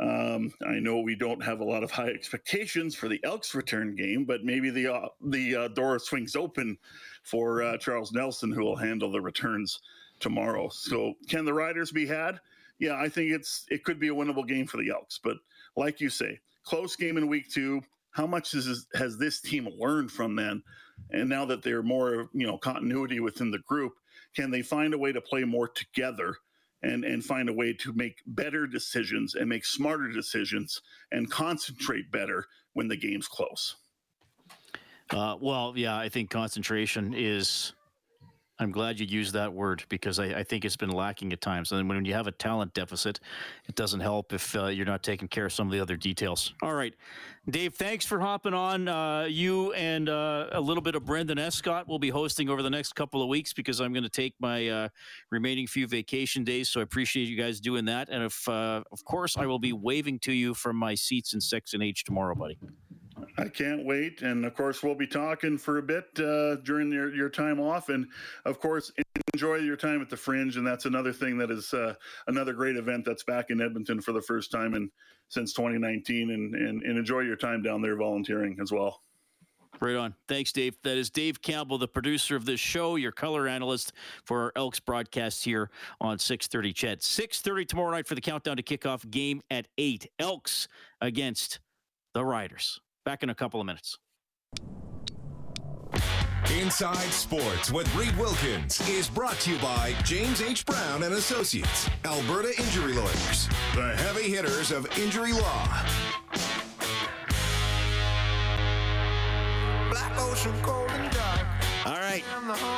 Um, 0.00 0.52
I 0.64 0.78
know 0.78 1.00
we 1.00 1.16
don't 1.16 1.42
have 1.42 1.60
a 1.60 1.64
lot 1.64 1.82
of 1.82 1.90
high 1.90 2.08
expectations 2.10 2.94
for 2.94 3.08
the 3.08 3.20
Elks 3.24 3.54
return 3.54 3.96
game, 3.96 4.24
but 4.24 4.44
maybe 4.44 4.70
the 4.70 4.94
uh, 4.94 5.08
the 5.20 5.56
uh, 5.56 5.68
door 5.68 5.98
swings 5.98 6.36
open 6.36 6.78
for 7.24 7.62
uh, 7.62 7.78
Charles 7.78 8.12
Nelson, 8.12 8.52
who 8.52 8.62
will 8.62 8.76
handle 8.76 9.10
the 9.10 9.20
returns 9.20 9.80
tomorrow. 10.20 10.68
So, 10.68 11.14
can 11.28 11.44
the 11.44 11.54
Riders 11.54 11.90
be 11.90 12.06
had? 12.06 12.38
Yeah, 12.78 12.94
I 12.94 13.08
think 13.08 13.32
it's 13.32 13.66
it 13.70 13.82
could 13.82 13.98
be 13.98 14.08
a 14.08 14.14
winnable 14.14 14.46
game 14.46 14.66
for 14.68 14.76
the 14.76 14.90
Elks, 14.90 15.18
but 15.22 15.36
like 15.76 16.00
you 16.00 16.10
say, 16.10 16.38
close 16.62 16.94
game 16.94 17.16
in 17.16 17.26
week 17.26 17.50
two. 17.50 17.82
How 18.12 18.26
much 18.26 18.54
is, 18.54 18.86
has 18.94 19.18
this 19.18 19.40
team 19.40 19.68
learned 19.78 20.10
from 20.10 20.34
then? 20.34 20.62
And 21.10 21.28
now 21.28 21.44
that 21.44 21.62
they're 21.62 21.82
more, 21.84 22.28
you 22.32 22.46
know, 22.46 22.58
continuity 22.58 23.20
within 23.20 23.50
the 23.50 23.60
group, 23.60 23.92
can 24.34 24.50
they 24.50 24.62
find 24.62 24.92
a 24.92 24.98
way 24.98 25.12
to 25.12 25.20
play 25.20 25.44
more 25.44 25.68
together 25.68 26.36
and 26.82 27.04
and 27.04 27.24
find 27.24 27.48
a 27.48 27.52
way 27.52 27.72
to 27.72 27.92
make 27.92 28.22
better 28.26 28.66
decisions 28.66 29.34
and 29.34 29.48
make 29.48 29.64
smarter 29.64 30.08
decisions 30.08 30.80
and 31.12 31.30
concentrate 31.30 32.10
better 32.10 32.46
when 32.74 32.88
the 32.88 32.96
game's 32.96 33.28
close? 33.28 33.76
Uh, 35.10 35.36
well, 35.40 35.72
yeah, 35.74 35.96
I 35.96 36.08
think 36.08 36.30
concentration 36.30 37.14
is 37.14 37.72
I'm 38.60 38.72
glad 38.72 38.98
you 38.98 39.06
used 39.06 39.32
that 39.34 39.52
word 39.52 39.84
because 39.88 40.18
I, 40.18 40.26
I, 40.26 40.42
think 40.42 40.64
it's 40.64 40.76
been 40.76 40.90
lacking 40.90 41.32
at 41.32 41.40
times. 41.40 41.70
And 41.70 41.88
when 41.88 42.04
you 42.04 42.12
have 42.14 42.26
a 42.26 42.32
talent 42.32 42.74
deficit, 42.74 43.20
it 43.68 43.76
doesn't 43.76 44.00
help 44.00 44.32
if 44.32 44.56
uh, 44.56 44.66
you're 44.66 44.86
not 44.86 45.04
taking 45.04 45.28
care 45.28 45.46
of 45.46 45.52
some 45.52 45.68
of 45.68 45.72
the 45.72 45.80
other 45.80 45.96
details. 45.96 46.54
All 46.62 46.74
right, 46.74 46.92
Dave, 47.48 47.74
thanks 47.74 48.04
for 48.04 48.18
hopping 48.18 48.54
on. 48.54 48.88
Uh, 48.88 49.26
you 49.28 49.72
and 49.74 50.08
uh, 50.08 50.48
a 50.52 50.60
little 50.60 50.82
bit 50.82 50.96
of 50.96 51.04
Brendan 51.04 51.38
Escott 51.38 51.86
will 51.86 52.00
be 52.00 52.10
hosting 52.10 52.48
over 52.48 52.62
the 52.62 52.70
next 52.70 52.94
couple 52.94 53.22
of 53.22 53.28
weeks 53.28 53.52
because 53.52 53.80
I'm 53.80 53.92
going 53.92 54.02
to 54.02 54.10
take 54.10 54.34
my 54.40 54.68
uh, 54.68 54.88
remaining 55.30 55.68
few 55.68 55.86
vacation 55.86 56.42
days. 56.42 56.68
So 56.68 56.80
I 56.80 56.82
appreciate 56.82 57.28
you 57.28 57.36
guys 57.36 57.60
doing 57.60 57.84
that. 57.84 58.08
And 58.10 58.24
if, 58.24 58.48
uh, 58.48 58.82
of 58.90 59.04
course, 59.04 59.36
I 59.36 59.46
will 59.46 59.60
be 59.60 59.72
waving 59.72 60.18
to 60.20 60.32
you 60.32 60.52
from 60.52 60.76
my 60.76 60.94
seats 60.96 61.32
in 61.32 61.40
Section 61.40 61.80
H 61.80 62.02
tomorrow, 62.02 62.34
buddy. 62.34 62.58
I 63.36 63.48
can't 63.48 63.84
wait. 63.84 64.22
And 64.22 64.44
of 64.44 64.54
course, 64.54 64.82
we'll 64.82 64.94
be 64.94 65.06
talking 65.06 65.58
for 65.58 65.78
a 65.78 65.82
bit 65.82 66.06
uh, 66.18 66.56
during 66.56 66.90
your, 66.92 67.14
your 67.14 67.28
time 67.28 67.60
off. 67.60 67.88
And 67.88 68.06
of 68.44 68.60
course, 68.60 68.92
enjoy 69.34 69.56
your 69.56 69.76
time 69.76 70.02
at 70.02 70.10
the 70.10 70.16
Fringe. 70.16 70.56
And 70.56 70.66
that's 70.66 70.84
another 70.84 71.12
thing 71.12 71.38
that 71.38 71.50
is 71.50 71.72
uh, 71.72 71.94
another 72.26 72.52
great 72.52 72.76
event 72.76 73.04
that's 73.04 73.22
back 73.22 73.50
in 73.50 73.60
Edmonton 73.60 74.00
for 74.00 74.12
the 74.12 74.22
first 74.22 74.50
time 74.50 74.74
in, 74.74 74.90
since 75.28 75.52
2019. 75.52 76.30
And, 76.30 76.54
and, 76.54 76.82
and 76.82 76.98
enjoy 76.98 77.20
your 77.20 77.36
time 77.36 77.62
down 77.62 77.82
there 77.82 77.96
volunteering 77.96 78.58
as 78.60 78.72
well. 78.72 79.00
Right 79.80 79.96
on. 79.96 80.14
Thanks, 80.26 80.50
Dave. 80.50 80.76
That 80.82 80.96
is 80.96 81.08
Dave 81.08 81.40
Campbell, 81.40 81.78
the 81.78 81.86
producer 81.86 82.34
of 82.34 82.44
this 82.44 82.58
show, 82.58 82.96
your 82.96 83.12
color 83.12 83.46
analyst 83.46 83.92
for 84.24 84.42
our 84.42 84.52
Elks 84.56 84.80
broadcast 84.80 85.44
here 85.44 85.70
on 86.00 86.18
630 86.18 86.72
CHED. 86.72 87.02
630 87.02 87.64
tomorrow 87.64 87.92
night 87.92 88.06
for 88.06 88.16
the 88.16 88.20
countdown 88.20 88.56
to 88.56 88.62
kickoff 88.62 89.08
game 89.08 89.40
at 89.50 89.68
8. 89.76 90.08
Elks 90.18 90.66
against 91.00 91.60
the 92.12 92.24
Riders. 92.24 92.80
Back 93.08 93.22
in 93.22 93.30
a 93.30 93.34
couple 93.34 93.58
of 93.58 93.64
minutes. 93.64 93.96
Inside 96.60 97.08
Sports 97.08 97.72
with 97.72 97.92
Reid 97.96 98.14
Wilkins 98.18 98.86
is 98.86 99.08
brought 99.08 99.40
to 99.40 99.52
you 99.52 99.58
by 99.60 99.94
James 100.04 100.42
H. 100.42 100.66
Brown 100.66 101.02
and 101.02 101.14
Associates, 101.14 101.88
Alberta 102.04 102.50
Injury 102.60 102.92
Lawyers, 102.92 103.48
the 103.74 103.94
heavy 103.96 104.28
hitters 104.28 104.70
of 104.70 104.86
injury 104.98 105.32
law. 105.32 105.86
Black 109.88 110.20
Ocean 110.20 110.52
Golden 110.60 111.10
Dark. 111.10 111.46
All 111.86 111.96
right. 111.96 112.22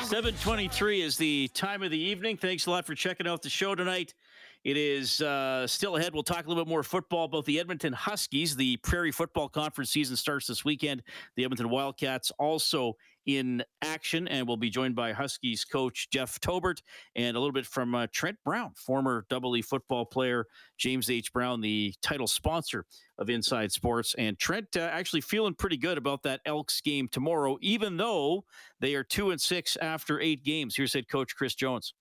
723 0.04 1.02
is 1.02 1.16
the 1.16 1.48
time 1.54 1.82
of 1.82 1.90
the 1.90 1.98
evening. 1.98 2.36
Thanks 2.36 2.66
a 2.66 2.70
lot 2.70 2.86
for 2.86 2.94
checking 2.94 3.26
out 3.26 3.42
the 3.42 3.50
show 3.50 3.74
tonight. 3.74 4.14
It 4.62 4.76
is 4.76 5.22
uh, 5.22 5.66
still 5.66 5.96
ahead. 5.96 6.12
We'll 6.12 6.22
talk 6.22 6.44
a 6.44 6.48
little 6.48 6.62
bit 6.64 6.68
more 6.68 6.82
football 6.82 7.24
about 7.24 7.46
the 7.46 7.58
Edmonton 7.58 7.94
Huskies. 7.94 8.54
The 8.54 8.76
Prairie 8.78 9.10
Football 9.10 9.48
Conference 9.48 9.90
season 9.90 10.16
starts 10.16 10.46
this 10.46 10.66
weekend. 10.66 11.02
The 11.36 11.44
Edmonton 11.44 11.70
Wildcats 11.70 12.30
also 12.38 12.94
in 13.24 13.62
action, 13.80 14.28
and 14.28 14.46
we'll 14.46 14.58
be 14.58 14.68
joined 14.68 14.94
by 14.94 15.12
Huskies 15.12 15.64
coach 15.64 16.08
Jeff 16.10 16.38
Tobert 16.40 16.82
and 17.16 17.36
a 17.36 17.40
little 17.40 17.52
bit 17.52 17.64
from 17.64 17.94
uh, 17.94 18.06
Trent 18.12 18.36
Brown, 18.44 18.72
former 18.76 19.24
Double 19.30 19.56
E 19.56 19.62
football 19.62 20.04
player, 20.04 20.46
James 20.76 21.08
H. 21.08 21.32
Brown, 21.32 21.62
the 21.62 21.94
title 22.02 22.26
sponsor 22.26 22.84
of 23.18 23.30
Inside 23.30 23.72
Sports. 23.72 24.14
And 24.18 24.38
Trent 24.38 24.76
uh, 24.76 24.80
actually 24.80 25.22
feeling 25.22 25.54
pretty 25.54 25.78
good 25.78 25.96
about 25.96 26.22
that 26.24 26.40
Elks 26.44 26.82
game 26.82 27.08
tomorrow, 27.08 27.56
even 27.62 27.96
though 27.96 28.44
they 28.80 28.94
are 28.94 29.04
two 29.04 29.30
and 29.30 29.40
six 29.40 29.76
after 29.76 30.20
eight 30.20 30.44
games. 30.44 30.76
Here's 30.76 30.92
head 30.92 31.08
coach 31.08 31.34
Chris 31.34 31.54
Jones. 31.54 31.94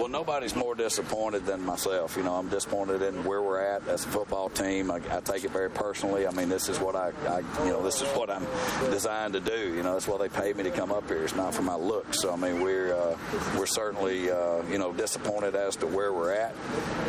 Well, 0.00 0.08
nobody's 0.08 0.54
more 0.54 0.76
disappointed 0.76 1.44
than 1.44 1.62
myself. 1.62 2.16
You 2.16 2.22
know, 2.22 2.36
I'm 2.36 2.48
disappointed 2.48 3.02
in 3.02 3.24
where 3.24 3.42
we're 3.42 3.60
at 3.60 3.86
as 3.88 4.06
a 4.06 4.08
football 4.08 4.48
team. 4.48 4.90
I, 4.90 5.00
I 5.10 5.20
take 5.20 5.44
it 5.44 5.50
very 5.50 5.68
personally. 5.68 6.26
I 6.26 6.30
mean, 6.30 6.48
this 6.48 6.68
is 6.68 6.78
what 6.78 6.94
I, 6.94 7.12
I, 7.28 7.40
you 7.66 7.72
know, 7.72 7.82
this 7.82 8.00
is 8.00 8.08
what 8.16 8.30
I'm 8.30 8.46
designed 8.90 9.34
to 9.34 9.40
do. 9.40 9.74
You 9.74 9.82
know, 9.82 9.94
that's 9.94 10.06
why 10.06 10.16
they 10.16 10.28
paid 10.28 10.56
me 10.56 10.62
to 10.62 10.70
come 10.70 10.92
up 10.92 11.08
here. 11.08 11.22
It's 11.24 11.34
not 11.34 11.54
for 11.54 11.62
my 11.62 11.74
looks. 11.74 12.20
So 12.20 12.32
I 12.32 12.36
mean, 12.36 12.62
we're 12.62 12.94
uh, 12.94 13.18
we're 13.58 13.66
certainly 13.66 14.30
uh, 14.30 14.62
you 14.70 14.78
know 14.78 14.92
disappointed 14.92 15.56
as 15.56 15.74
to 15.76 15.86
where 15.86 16.14
we're 16.14 16.32
at, 16.32 16.54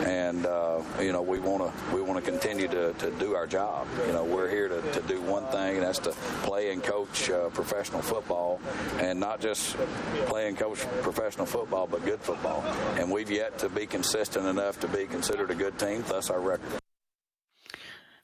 and 0.03 0.45
uh, 0.45 0.81
you 0.99 1.13
know 1.13 1.21
we 1.21 1.39
want 1.39 1.63
to 1.63 1.95
we 1.95 2.01
want 2.01 2.23
to 2.23 2.29
continue 2.29 2.67
to, 2.67 2.93
to 2.93 3.11
do 3.11 3.35
our 3.35 3.47
job. 3.47 3.87
You 4.07 4.13
know, 4.13 4.25
we're 4.25 4.49
here 4.49 4.67
to, 4.67 4.81
to 4.81 5.01
do 5.03 5.21
one 5.21 5.45
thing, 5.45 5.77
and 5.77 5.83
that's 5.83 5.99
to 5.99 6.11
play 6.43 6.73
and 6.73 6.83
coach 6.83 7.29
uh, 7.29 7.49
professional 7.49 8.01
football, 8.01 8.59
and 8.97 9.19
not 9.19 9.39
just 9.39 9.77
play 10.25 10.49
and 10.49 10.57
coach 10.57 10.79
professional 11.03 11.45
football, 11.45 11.87
but 11.87 12.03
good 12.03 12.19
football 12.19 12.65
and 12.97 13.11
we've 13.11 13.31
yet 13.31 13.57
to 13.59 13.69
be 13.69 13.85
consistent 13.85 14.45
enough 14.45 14.79
to 14.79 14.87
be 14.87 15.05
considered 15.05 15.51
a 15.51 15.55
good 15.55 15.77
team, 15.79 16.03
thus 16.07 16.29
our 16.29 16.39
record. 16.39 16.81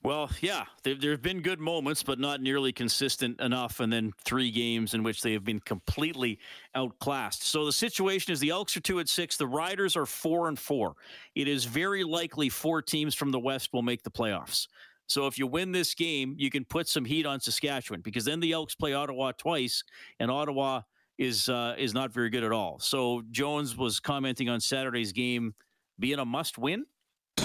Well, 0.04 0.30
yeah, 0.40 0.66
there, 0.84 0.96
there, 0.96 1.12
have 1.12 1.22
been 1.22 1.42
good 1.42 1.60
moments, 1.60 2.02
but 2.02 2.18
not 2.18 2.40
nearly 2.40 2.72
consistent 2.72 3.42
enough. 3.42 3.80
And 3.82 3.92
then 3.92 4.14
three 4.24 4.52
games 4.52 4.94
in 4.94 5.04
which 5.04 5.22
they 5.22 5.34
have 5.34 5.44
been 5.44 5.60
completely 5.60 6.40
outclassed. 6.76 7.44
So 7.44 7.66
the 7.66 7.74
situation 7.74 8.32
is 8.32 8.40
the 8.40 8.52
Elks 8.52 8.78
are 8.78 8.80
two 8.80 9.00
and 9.00 9.10
six, 9.10 9.36
the 9.36 9.48
Riders 9.48 9.98
are 9.98 10.06
four 10.06 10.48
and 10.48 10.58
four. 10.58 10.94
It 11.36 11.48
is 11.48 11.66
very 11.66 12.04
likely 12.06 12.48
four 12.48 12.82
teams 12.82 13.16
from 13.16 13.32
the 13.32 13.40
West 13.40 13.74
will 13.74 13.82
make 13.82 14.04
the 14.04 14.12
playoffs. 14.12 14.68
So 15.08 15.28
if 15.28 15.40
you 15.40 15.48
win 15.48 15.72
this 15.72 15.94
game, 15.94 16.36
you 16.38 16.52
can 16.52 16.64
put 16.64 16.88
some 16.88 17.04
heat 17.04 17.26
on 17.26 17.40
Saskatchewan 17.40 18.02
because 18.02 18.26
then 18.26 18.40
the 18.40 18.52
Elks 18.54 18.76
play 18.76 18.94
Ottawa 18.94 19.32
twice, 19.32 19.84
and 20.20 20.30
Ottawa 20.30 20.82
is 21.18 21.50
uh, 21.50 21.76
is 21.78 21.94
not 21.94 22.12
very 22.12 22.30
good 22.30 22.44
at 22.44 22.52
all. 22.52 22.80
So 22.80 23.24
Jones 23.32 23.76
was 23.76 24.00
commenting 24.00 24.50
on 24.50 24.60
Saturday's 24.60 25.12
game 25.12 25.56
being 26.00 26.20
a 26.20 26.26
must 26.26 26.58
win. 26.58 26.86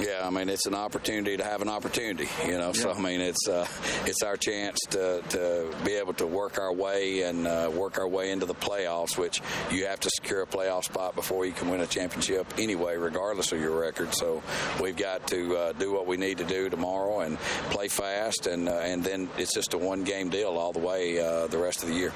Yeah, 0.00 0.26
I 0.26 0.30
mean 0.30 0.48
it's 0.48 0.64
an 0.66 0.74
opportunity 0.74 1.36
to 1.36 1.44
have 1.44 1.60
an 1.60 1.68
opportunity, 1.68 2.26
you 2.46 2.52
know. 2.52 2.68
Yeah. 2.68 2.72
So 2.72 2.92
I 2.92 3.00
mean 3.00 3.20
it's 3.20 3.46
uh, 3.46 3.66
it's 4.06 4.22
our 4.22 4.36
chance 4.38 4.78
to, 4.90 5.22
to 5.28 5.70
be 5.84 5.92
able 5.92 6.14
to 6.14 6.26
work 6.26 6.58
our 6.58 6.72
way 6.72 7.22
and 7.22 7.46
uh, 7.46 7.70
work 7.72 7.98
our 7.98 8.08
way 8.08 8.30
into 8.30 8.46
the 8.46 8.54
playoffs, 8.54 9.18
which 9.18 9.42
you 9.70 9.86
have 9.86 10.00
to 10.00 10.10
secure 10.10 10.42
a 10.42 10.46
playoff 10.46 10.84
spot 10.84 11.14
before 11.14 11.44
you 11.44 11.52
can 11.52 11.68
win 11.68 11.80
a 11.80 11.86
championship 11.86 12.46
anyway, 12.56 12.96
regardless 12.96 13.52
of 13.52 13.60
your 13.60 13.78
record. 13.78 14.14
So 14.14 14.42
we've 14.80 14.96
got 14.96 15.26
to 15.28 15.56
uh, 15.56 15.72
do 15.72 15.92
what 15.92 16.06
we 16.06 16.16
need 16.16 16.38
to 16.38 16.44
do 16.44 16.70
tomorrow 16.70 17.20
and 17.20 17.38
play 17.70 17.88
fast, 17.88 18.46
and 18.46 18.70
uh, 18.70 18.72
and 18.72 19.04
then 19.04 19.28
it's 19.36 19.52
just 19.52 19.74
a 19.74 19.78
one 19.78 20.04
game 20.04 20.30
deal 20.30 20.56
all 20.56 20.72
the 20.72 20.80
way 20.80 21.20
uh, 21.20 21.48
the 21.48 21.58
rest 21.58 21.82
of 21.82 21.90
the 21.90 21.94
year. 21.94 22.12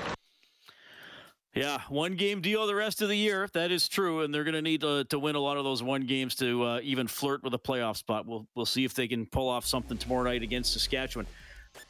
Yeah, 1.57 1.81
one 1.89 2.17
game 2.17 2.43
deal 2.43 2.67
the 2.67 2.75
rest 2.75 3.01
of 3.01 3.09
the 3.09 3.17
year. 3.17 3.49
That 3.55 3.71
is 3.71 3.89
true, 3.89 4.21
and 4.21 4.33
they're 4.33 4.45
going 4.45 4.55
to 4.55 4.63
need 4.63 4.83
to, 4.83 5.07
win 5.19 5.37
a 5.37 5.41
lot 5.41 5.57
of 5.57 5.65
those 5.65 5.83
one 5.83 6.03
games 6.03 6.35
to 6.37 6.63
uh, 6.63 6.81
even 6.83 7.07
flirt 7.07 7.43
with 7.43 7.55
a 7.55 7.59
playoff 7.59 7.97
spot. 7.97 8.27
We'll 8.27 8.47
we'll 8.55 8.67
see 8.67 8.85
if 8.85 8.93
they 8.93 9.09
can 9.09 9.25
pull 9.25 9.49
off 9.49 9.65
something 9.65 9.97
tomorrow 9.97 10.25
night 10.25 10.43
against 10.43 10.75
Saskatchewan. 10.75 11.27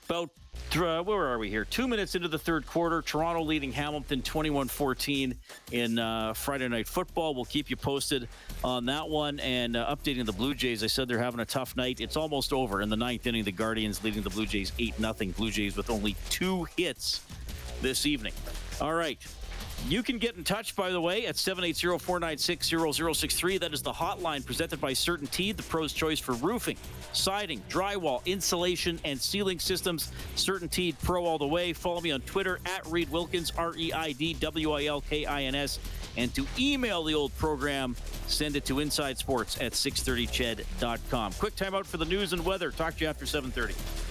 about 0.09 0.31
uh, 0.77 1.03
where 1.03 1.27
are 1.27 1.39
we 1.39 1.51
here? 1.51 1.65
Two 1.65 1.89
minutes 1.89 2.15
into 2.15 2.29
the 2.29 2.39
third 2.39 2.65
quarter, 2.65 3.03
Toronto 3.03 3.43
leading 3.43 3.73
Hamilton 3.73 4.23
21-14 4.23 5.37
in 5.73 5.99
uh, 5.99 6.33
Friday 6.35 6.69
night 6.69 6.87
football. 6.87 7.35
We'll 7.35 7.45
keep 7.45 7.69
you 7.69 7.77
posted 7.77 8.29
on 8.63 8.87
that 8.87 9.09
one 9.09 9.41
and 9.41 9.77
uh, 9.77 9.95
updating 9.95 10.27
the 10.27 10.33
Blue 10.33 10.55
Jays. 10.55 10.85
I 10.85 10.87
said 10.87 11.09
they're 11.09 11.19
having 11.19 11.41
a 11.41 11.45
tough 11.45 11.77
night. 11.77 12.01
It's 12.01 12.17
almost 12.17 12.53
over 12.53 12.83
in 12.83 12.89
the 12.89 12.97
ninth 12.97 13.27
inning. 13.27 13.43
The 13.43 13.53
Guardians 13.53 14.05
leading 14.05 14.23
the 14.23 14.31
Blue 14.31 14.47
Jays 14.47 14.71
eight 14.79 14.99
nothing. 15.01 15.33
Blue 15.33 15.51
Jays 15.51 15.77
with 15.77 15.91
only 15.91 16.15
two 16.31 16.69
hits 16.77 17.23
this 17.83 18.07
evening. 18.07 18.33
All 18.81 18.95
right. 18.95 19.19
You 19.89 20.03
can 20.03 20.19
get 20.19 20.35
in 20.37 20.43
touch, 20.43 20.75
by 20.75 20.91
the 20.91 21.01
way, 21.01 21.27
at 21.27 21.37
780 21.37 21.99
496 21.99 22.69
0063. 22.69 23.59
That 23.59 23.73
is 23.73 23.83
the 23.83 23.93
hotline 23.93 24.45
presented 24.45 24.81
by 24.81 24.93
CertainTeed, 24.93 25.57
the 25.57 25.63
pro's 25.63 25.93
choice 25.93 26.19
for 26.19 26.33
roofing, 26.33 26.77
siding, 27.13 27.63
drywall, 27.69 28.25
insulation, 28.25 28.99
and 29.05 29.21
ceiling 29.21 29.61
systems. 29.61 30.11
CertainTeed 30.35 30.97
Pro 31.03 31.25
all 31.25 31.39
the 31.39 31.47
way. 31.47 31.73
Follow 31.73 32.01
me 32.01 32.11
on 32.11 32.21
Twitter 32.23 32.59
at 32.67 32.85
Reid 32.87 33.11
Wilkins, 33.11 33.53
R 33.57 33.77
E 33.77 33.93
I 33.93 34.13
D 34.13 34.35
W 34.35 34.73
I 34.73 34.87
L 34.87 35.03
K 35.03 35.25
I 35.25 35.45
N 35.45 35.55
S. 35.55 35.79
And 36.17 36.35
to 36.35 36.47
email 36.59 37.05
the 37.05 37.15
old 37.15 37.37
program, 37.37 37.95
send 38.27 38.57
it 38.57 38.65
to 38.65 38.77
insidesports 38.77 39.63
at 39.63 39.73
630ched.com. 39.73 41.33
Quick 41.35 41.55
timeout 41.55 41.87
for 41.87 41.99
the 41.99 42.07
news 42.07 42.33
and 42.33 42.45
weather. 42.45 42.71
Talk 42.73 42.97
to 42.97 43.05
you 43.05 43.11
after 43.11 43.27
730. 43.27 44.06